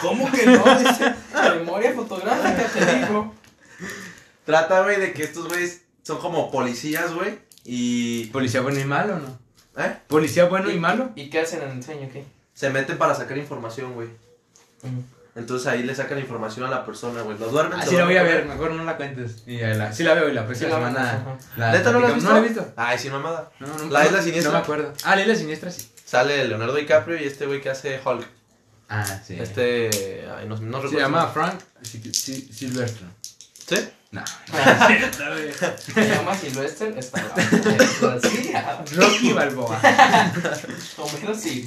[0.00, 0.64] ¿Cómo que no?
[0.78, 1.14] Dice,
[1.58, 3.34] memoria fotográfica, te digo.
[4.44, 7.38] Trata, güey, de que estos güeyes son como policías, güey.
[7.64, 8.26] Y.
[8.26, 9.82] ¿Policía bueno y malo o no?
[9.82, 9.96] ¿Eh?
[10.08, 11.10] ¿Policía bueno y malo?
[11.14, 12.08] ¿Y qué hacen en el sueño?
[12.12, 12.24] ¿Qué?
[12.54, 14.08] Se meten para sacar información, güey.
[15.34, 17.38] Entonces ahí le sacan información a la persona, güey.
[17.38, 17.80] Lo duermen.
[17.80, 19.44] Así se la voy a ver, mejor no la cuentes.
[19.46, 21.38] Y ya la, sí la veo y la próxima Sí la semana.
[21.56, 22.28] la ¿Neta no la has visto?
[22.28, 22.72] No la he visto.
[22.76, 23.50] Ay, sin mamada.
[23.58, 24.52] No, no, La no, isla siniestra.
[24.52, 24.92] No me acuerdo.
[25.04, 25.88] Ah, la isla siniestra sí.
[26.04, 28.26] Sale Leonardo DiCaprio y este güey que hace Hulk.
[28.90, 29.38] Ah, sí.
[29.40, 30.26] Este.
[30.36, 30.90] Ay, no, no recuerdo.
[30.90, 31.26] Se llama.
[31.28, 33.06] Frank Sil- Sil- Silvestre.
[33.66, 33.76] ¿Sí?
[34.12, 35.74] No, no es cierto.
[35.94, 37.42] Se llama Sylvester Stallone.
[38.94, 39.80] Rocky Balboa.
[40.98, 41.66] O menos sí.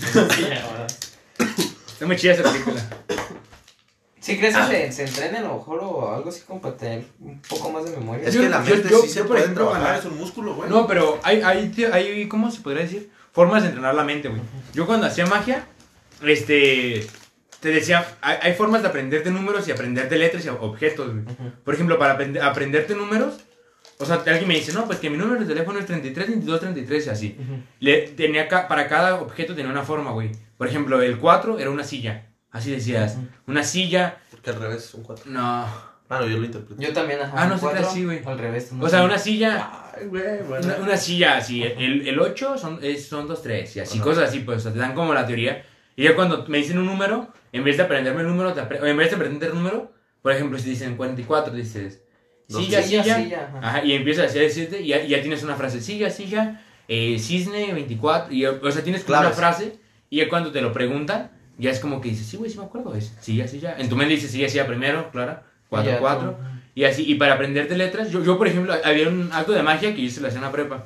[1.87, 2.81] Está muy chida esa película.
[4.19, 7.05] ¿Sí crees que se, se entrene a lo mejor o algo así como para tener
[7.19, 8.27] un poco más de memoria?
[8.27, 10.17] Es Yo- que la mente yo- sí se yo, por puede ejemplo, trabajar, es un
[10.17, 10.69] músculo, güey.
[10.69, 13.11] No, pero hay, hay, tío, hay, ¿cómo se podría decir?
[13.33, 14.41] Formas de entrenar la mente, güey.
[14.73, 15.67] Yo cuando hacía magia,
[16.23, 17.05] este,
[17.65, 21.25] te decía, hay, hay formas de aprenderte números y aprenderte letras y objetos, güey.
[21.63, 23.39] Por ejemplo, para aprender, aprenderte números,
[23.97, 26.59] o sea, alguien me dice, no, pues que mi número de teléfono es 33, 22,
[26.59, 27.37] 33 y así.
[27.79, 30.31] Le, tenía ca- para cada objeto tenía una forma, güey.
[30.57, 32.27] Por ejemplo, el 4 era una silla.
[32.51, 35.25] Así decías, una silla, Porque al revés es un 4.
[35.31, 35.95] no.
[36.07, 36.79] Ah, no, yo lo interpreto.
[36.79, 37.33] Yo también, ajá.
[37.35, 38.21] Ah, no, cuatro, así, güey.
[38.25, 38.71] Al revés.
[38.71, 39.05] no O sea, sé.
[39.05, 40.63] una silla, Ay, güey, bueno.
[40.67, 44.03] Una, una silla así, el, el 8 son, es, son 2, 3 y así, Ajá.
[44.03, 45.65] cosas así, pues, o sea, te dan como la teoría.
[45.95, 48.97] Y ya cuando me dicen un número, en vez de aprenderme el número, apre- en
[48.97, 49.91] vez de aprender el número,
[50.21, 52.01] por ejemplo, si dicen 44, dices
[52.47, 53.67] Dos silla, Silla, silla, silla, ajá.
[53.69, 57.73] ajá, y empiezas a decirte, y ya, ya tienes una frase, silla, silla, eh, cisne,
[57.73, 59.79] 24, y, o sea, tienes como una frase,
[60.11, 62.65] y ya cuando te lo preguntan, ya es como que dices, sí, güey, sí me
[62.65, 63.75] acuerdo, es silla, silla.
[63.79, 65.39] En tu mente dices silla, silla primero, claro,
[65.69, 66.31] 4, Ya, 4.
[66.31, 66.37] tú.
[66.75, 69.95] Y así, y para aprenderte letras, yo, yo por ejemplo, había un acto de magia
[69.95, 70.85] que hice en la escena prepa,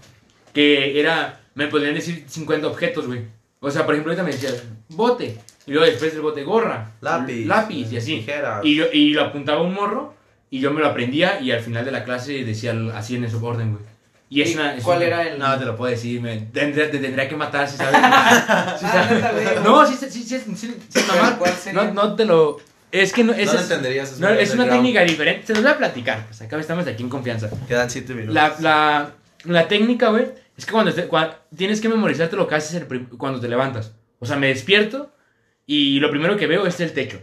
[0.54, 3.24] que era, me podían decir 50 objetos, güey.
[3.62, 4.54] O sea, por ejemplo, ahorita me decían,
[4.90, 7.46] bote, y luego después del bote, gorra, Lápiz.
[7.46, 8.16] lápiz, y así.
[8.18, 8.64] Tijeras.
[8.64, 10.14] Y, yo, y lo apuntaba a un morro,
[10.50, 13.26] y yo me lo aprendía, y al final de la clase decía el- así en
[13.26, 13.84] ese orden, güey.
[14.32, 16.38] Y es ¿Y una, es cuál una- era el- No, te lo puedo decir, me,
[16.38, 17.96] tendría, te tendría que matar si sabes.
[18.80, 19.62] si Ah, sabes.
[19.64, 20.76] no, sí, sí, sí, sí.
[21.74, 22.58] No, no te lo...
[22.92, 24.20] Es que no, No es- entenderías.
[24.20, 25.46] no, es una técnica diferente.
[25.48, 26.26] Se los voy a platicar.
[26.28, 27.50] Pues acá estamos aquí en confianza.
[27.68, 28.34] Quedan 7 minutos.
[28.34, 29.12] La, la,
[29.44, 30.28] la técnica, güey,
[30.60, 32.86] es que cuando, tienes que memorizarte lo que haces
[33.18, 33.96] cuando te levantas.
[34.20, 35.14] O sea, me despierto
[35.66, 37.22] y lo primero que veo es el techo.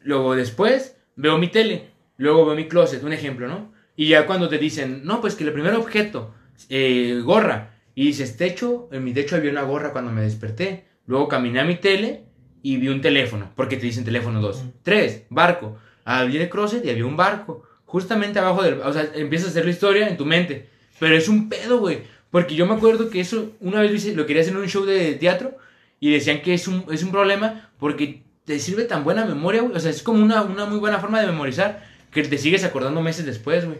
[0.00, 1.90] Luego después veo mi tele.
[2.16, 3.72] Luego veo mi closet, un ejemplo, ¿no?
[3.96, 6.34] Y ya cuando te dicen, no, pues que el primer objeto,
[6.68, 7.80] eh, gorra.
[7.94, 10.84] Y dices, techo, en mi techo había una gorra cuando me desperté.
[11.06, 12.24] Luego caminé a mi tele
[12.62, 14.64] y vi un teléfono, porque te dicen teléfono 2.
[14.82, 15.78] 3, barco.
[16.04, 17.62] abrí el closet y había un barco.
[17.84, 18.80] Justamente abajo del...
[18.80, 20.68] O sea, empiezas a hacer la historia en tu mente.
[20.98, 22.02] Pero es un pedo, güey.
[22.34, 24.66] Porque yo me acuerdo que eso una vez lo, hice- lo quería hacer en un
[24.68, 25.56] show de teatro
[26.00, 29.76] y decían que es un, es un problema porque te sirve tan buena memoria, güey.
[29.76, 33.00] O sea, es como una, una muy buena forma de memorizar que te sigues acordando
[33.02, 33.78] meses después, güey.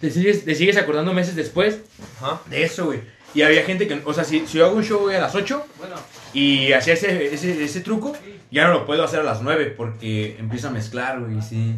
[0.00, 1.80] Te sigues, te sigues acordando meses después
[2.22, 2.40] Ajá.
[2.48, 3.00] de eso, güey.
[3.34, 5.34] Y había gente que, o sea, si, si yo hago un show güey, a las
[5.34, 5.96] 8 Bueno,
[6.32, 8.16] y hacía ese, ese, ese truco,
[8.50, 11.74] ya no lo puedo hacer a las 9 porque empiezo a mezclar, güey, sí.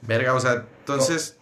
[0.00, 1.38] Verga, o sea, entonces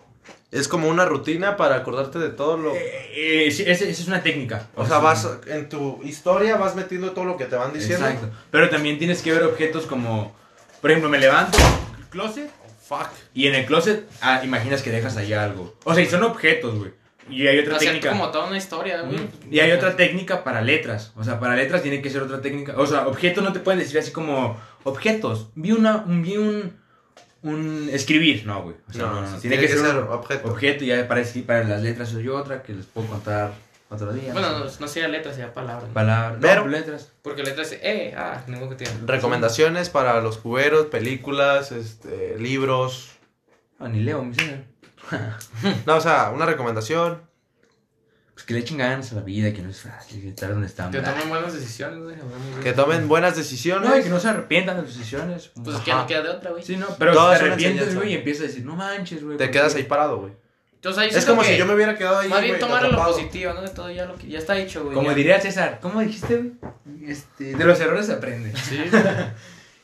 [0.50, 2.74] es como una rutina para acordarte de todo lo...
[2.74, 4.66] Eh, eh, esa es una técnica.
[4.74, 8.06] O sea, vas en tu historia, vas metiendo todo lo que te van diciendo.
[8.06, 8.30] Exacto.
[8.50, 10.34] Pero también tienes que ver objetos como,
[10.80, 11.58] por ejemplo, me levanto,
[12.10, 12.50] closet,
[12.82, 13.08] Fuck.
[13.32, 15.76] y en el closet ah, imaginas que dejas ahí algo.
[15.84, 16.92] O sea, y son objetos, güey.
[17.28, 18.10] Y hay otra técnica.
[18.10, 19.20] como toda una historia, güey.
[19.50, 21.12] Y hay otra técnica para letras.
[21.16, 22.74] O sea, para letras tiene que ser otra técnica.
[22.76, 25.50] O sea, objetos no te pueden decir así como objetos.
[25.54, 26.76] Vi una, un, vi un,
[27.42, 28.76] un escribir, no, güey.
[28.88, 30.48] O sea, no, no, Tiene, que, ser, un objeto.
[30.48, 30.84] objeto.
[30.84, 33.52] Y ya para, para las letras soy otra que les puedo contar
[33.88, 34.32] otro día.
[34.32, 35.88] Bueno, no no, no sería letras, sería palabras.
[35.88, 35.94] ¿no?
[35.94, 36.38] Palabras.
[36.40, 37.12] Pero- no, letras.
[37.22, 38.92] Porque letras, eh, ah, ninguno que tiene.
[39.06, 43.10] Recomendaciones para los cuberos, películas, este, libros.
[43.78, 44.58] Ah, ni leo, mi señor.
[45.86, 47.22] No, o sea, una recomendación.
[48.40, 50.66] Pues que le echen ganas a la vida, que no es fácil, que estar donde
[50.66, 50.96] estamos.
[50.96, 52.16] Que tomen buenas decisiones, güey.
[52.62, 54.04] Que tomen buenas No, y decisiones.
[54.04, 55.50] que no se arrepientan de sus decisiones.
[55.62, 55.84] Pues Ajá.
[55.84, 56.62] que no queda de otra, güey.
[56.62, 59.36] Sí, no, pero Todas te arrepientes, güey, y empiezas a decir, no manches, güey.
[59.36, 60.32] Te ¿por quedas ahí parado, güey.
[60.72, 62.30] Entonces, ahí Es como si yo me hubiera quedado ahí.
[62.30, 63.60] Más bien tomar lo positivo, ¿no?
[63.60, 64.94] De todo ya, lo que, ya está hecho, güey.
[64.94, 65.14] Como ya.
[65.16, 67.10] diría César, ¿cómo dijiste, güey?
[67.10, 68.54] Este, de los errores se aprende.
[68.56, 68.82] Sí.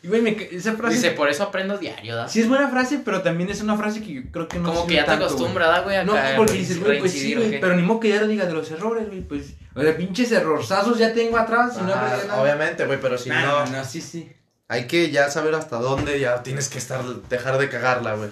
[0.07, 0.95] Y, güey, me ca- esa frase...
[0.95, 2.29] Dice, por eso aprendo diario, ¿da?
[2.29, 4.87] Sí es buena frase, pero también es una frase que yo creo que no Como
[4.87, 5.97] que ya te tanto, acostumbras, ¿da, güey?
[5.97, 8.21] Acá, No, porque dices, güey, pues sí, reincidir, ¿o güey, pero ni modo que ya
[8.21, 9.55] lo diga de los errores, güey, pues...
[9.75, 12.41] O sea, pinches errorzazos ya tengo atrás y no nada.
[12.41, 14.33] obviamente, güey, pero si Nah, no, no, no, sí, sí.
[14.69, 18.31] hay que ya saber hasta dónde ya tienes que estar, dejar de cagarla, güey.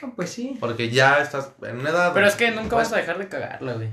[0.00, 0.56] No, pues sí.
[0.60, 2.12] Porque ya estás en una edad.
[2.14, 3.88] Pero es que nunca pues, vas a dejar de cagarla, güey.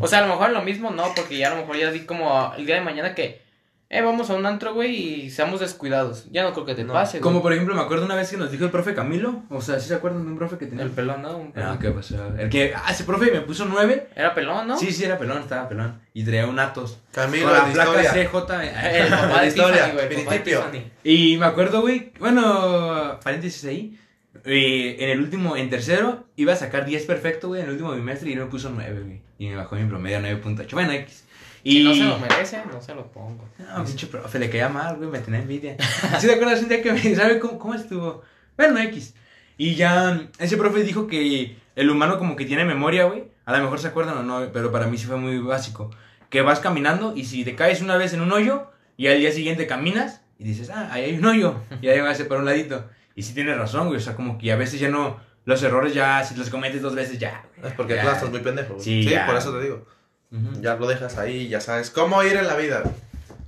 [0.00, 2.00] O sea, a lo mejor lo mismo no, porque ya a lo mejor ya di
[2.00, 3.42] como el día de mañana que,
[3.90, 6.26] eh, vamos a un antro, güey, y seamos descuidados.
[6.30, 6.92] Ya no creo que te No.
[6.92, 7.22] pase, güey.
[7.22, 9.44] Como por ejemplo, me acuerdo una vez que nos dijo el profe Camilo.
[9.48, 10.84] O sea, ¿sí se acuerdan de un profe que tenía?
[10.84, 11.36] El pelón, ¿no?
[11.38, 11.78] Un No, pelón.
[11.78, 12.16] ¿qué pasó?
[12.36, 14.08] El que, ah, ese profe me puso nueve.
[14.14, 14.78] Era pelón, ¿no?
[14.78, 16.00] Sí, sí, era pelón, estaba pelón.
[16.12, 16.98] Y traía un Atos.
[17.12, 18.28] Camilo, Con la de placa historia.
[18.28, 18.34] CJ.
[19.04, 20.92] El papá La de historia, güey.
[21.04, 23.98] Y me acuerdo, güey, bueno, paréntesis ahí.
[24.44, 27.92] eh, en el último, en tercero, iba a sacar 10 perfecto, güey, en el último
[27.92, 29.20] bimestre y no me puso 9, güey.
[29.38, 30.72] Y me bajó mi promedio a 9.8.
[30.72, 31.24] Bueno, X.
[31.68, 33.46] Y Si no se lo merece, no se lo pongo.
[33.58, 35.76] No, pinche profe, le caía mal, güey, me tenía envidia.
[36.18, 38.22] ¿Sí te acuerdas un día que me sabe cómo, cómo estuvo?
[38.56, 39.14] Bueno, X.
[39.58, 43.24] Y ya, ese profe dijo que el humano como que tiene memoria, güey.
[43.44, 45.90] A lo mejor se acuerdan o no, pero para mí sí fue muy básico.
[46.30, 49.30] Que vas caminando y si te caes una vez en un hoyo y al día
[49.32, 51.56] siguiente caminas y dices, ah, ahí hay un hoyo.
[51.82, 52.88] Y ahí vas para un ladito.
[53.14, 53.98] Y sí tienes razón, güey.
[53.98, 56.94] O sea, como que a veces ya no, los errores ya, si los cometes dos
[56.94, 57.68] veces ya, güey.
[57.70, 58.02] Es porque ya.
[58.02, 58.74] claro, estás muy pendejo.
[58.74, 58.84] güey.
[58.84, 59.26] Sí, Sí, ya.
[59.26, 59.84] por eso te digo.
[60.30, 60.60] Ujú.
[60.60, 62.82] Ya lo dejas ahí, ya sabes cómo ir en la vida.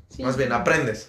[0.09, 0.23] Sí.
[0.23, 1.09] Más bien, aprendes.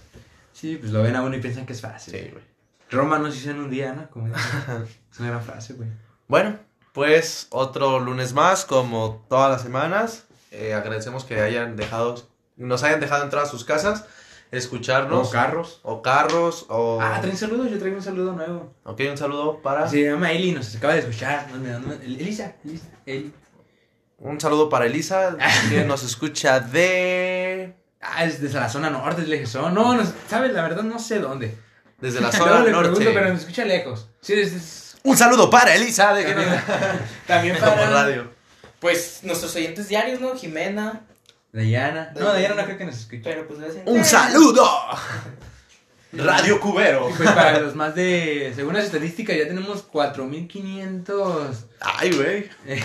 [0.54, 2.14] Sí, pues lo ven a uno y piensan que es fácil.
[2.14, 2.44] Sí, güey.
[2.90, 4.10] Roma no se hizo en un día, ¿no?
[4.10, 4.28] Como
[5.12, 5.90] es una gran frase, güey.
[6.28, 6.58] Bueno,
[6.94, 10.26] pues otro lunes más, como todas las semanas.
[10.52, 12.22] Eh, agradecemos que hayan dejado,
[12.58, 14.06] nos hayan dejado entrar a sus casas,
[14.52, 15.30] escucharnos.
[15.30, 15.80] O carros.
[15.84, 17.00] o carros, o...
[17.02, 18.74] Ah, traen saludos, yo traigo un saludo nuevo.
[18.84, 19.88] Ok, un saludo para...
[19.88, 21.48] Se llama Eli, nos acaba de escuchar.
[21.52, 23.34] No, no, no, Elisa, Elisa, Eli.
[24.24, 25.36] Un saludo para Elisa,
[25.70, 27.76] que nos escucha de...
[28.02, 29.54] Ah, es desde la zona norte, es lejos.
[29.56, 30.54] No, no, ¿sabes?
[30.54, 31.58] La verdad no sé dónde.
[32.00, 32.90] Desde la zona le norte.
[32.92, 34.08] pregunto, pero nos escucha lejos.
[34.22, 36.62] Sí, es, es- Un saludo para Elisa, de que también,
[37.28, 37.90] también Como para...
[37.90, 38.32] radio.
[38.80, 40.36] Pues nuestros oyentes diarios, ¿no?
[40.36, 41.02] Jimena.
[41.52, 42.12] Dayana.
[42.16, 43.22] No, Dayana no creo que nos escuche.
[43.24, 44.68] Pero pues en ¡Un saludo!
[46.14, 47.10] Radio Cubero.
[47.10, 48.52] Y pues para los más de...
[48.56, 51.66] Según las estadísticas ya tenemos 4500...
[51.80, 52.50] Ay, güey.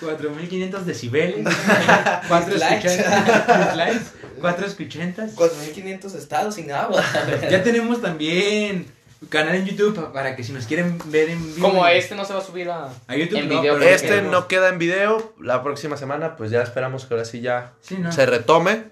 [0.00, 1.46] 4500 decibeles.
[2.28, 2.86] 4 Dislikes.
[2.94, 3.76] escuchantas.
[3.76, 4.04] Dislikes.
[4.40, 5.30] 4 escuchantas.
[5.32, 7.02] 4500 estados sin agua.
[7.50, 8.86] Ya tenemos también
[9.30, 11.68] canal en YouTube pa- para que si nos quieren ver en vivo.
[11.68, 13.74] Como este no se va a subir a, A YouTube en no, video.
[13.78, 14.32] pero- Este queremos.
[14.32, 15.34] no queda en video.
[15.40, 18.12] La próxima semana, pues ya esperamos que ahora sí ya Sí, no.
[18.12, 18.84] se retome.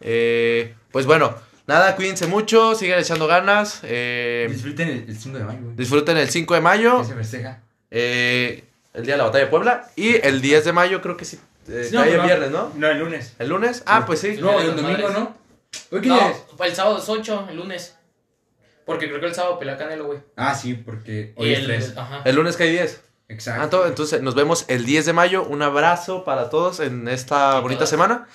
[0.00, 1.34] Eh, pues bueno,
[1.66, 3.80] nada, cuídense mucho, sigan echando ganas.
[3.82, 5.76] eh, Disfruten el, el 5 de mayo, güey.
[5.76, 7.60] disfruten el 5 de mayo, Que se festeja.
[7.90, 8.64] eh,
[8.94, 9.90] el día de la batalla de Puebla.
[9.96, 11.38] Y el 10 de mayo, creo que sí.
[11.68, 12.24] eh, No, cae el no.
[12.24, 12.72] viernes, ¿no?
[12.76, 13.34] No, el lunes.
[13.38, 13.82] ¿El lunes?
[13.86, 14.36] Ah, pues sí.
[14.40, 15.08] No, el domingo.
[15.10, 15.36] ¿no?
[15.90, 16.42] ¿Hoy qué No, día es?
[16.60, 17.96] el sábado es 8, el lunes.
[18.86, 20.20] Porque creo que el sábado pelea Canelo, güey.
[20.36, 21.94] Ah, sí, porque hoy Y es el- 3.
[21.96, 22.22] Ajá.
[22.24, 23.00] El lunes cae 10.
[23.28, 23.62] Exacto.
[23.62, 25.42] Ah, to- entonces nos vemos el 10 de mayo.
[25.44, 27.90] Un abrazo para todos en esta Y bonita todas.
[27.90, 28.28] semana.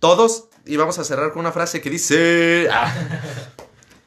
[0.00, 0.48] Todos.
[0.66, 2.68] Y vamos a cerrar con una frase que dice...
[2.72, 2.92] Ah.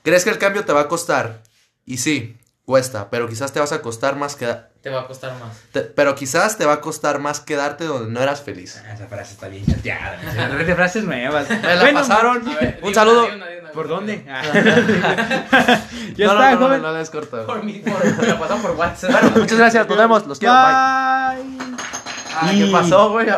[0.03, 1.41] ¿Crees que el cambio te va a costar?
[1.86, 4.47] Y sí, cuesta, pero quizás te vas a costar más que...
[4.82, 5.58] Te va a costar más.
[5.74, 8.82] te- pero quizás te va a costar más quedarte donde no eras feliz.
[8.88, 10.18] Ah, Esa frase está bien chateada.
[10.47, 10.55] ¿no?
[10.55, 11.49] De frases nuevas.
[11.49, 12.45] Me la Bueno, pasaron.
[12.45, 13.26] Ver, Un saludo.
[13.26, 14.26] una, di una, di una, ¿Por dónde?
[14.30, 14.43] Ah.
[16.16, 16.82] ya no, está, no, no, joven.
[16.82, 17.45] no, no les corto.
[17.45, 19.12] Por mí, por, me la pasaron por WhatsApp.
[19.12, 21.43] Bueno, muchas gracias, nos vemos, los quiero, bye.
[21.43, 21.78] Bye.
[22.39, 23.28] Ah, ¿qué pasó, güey?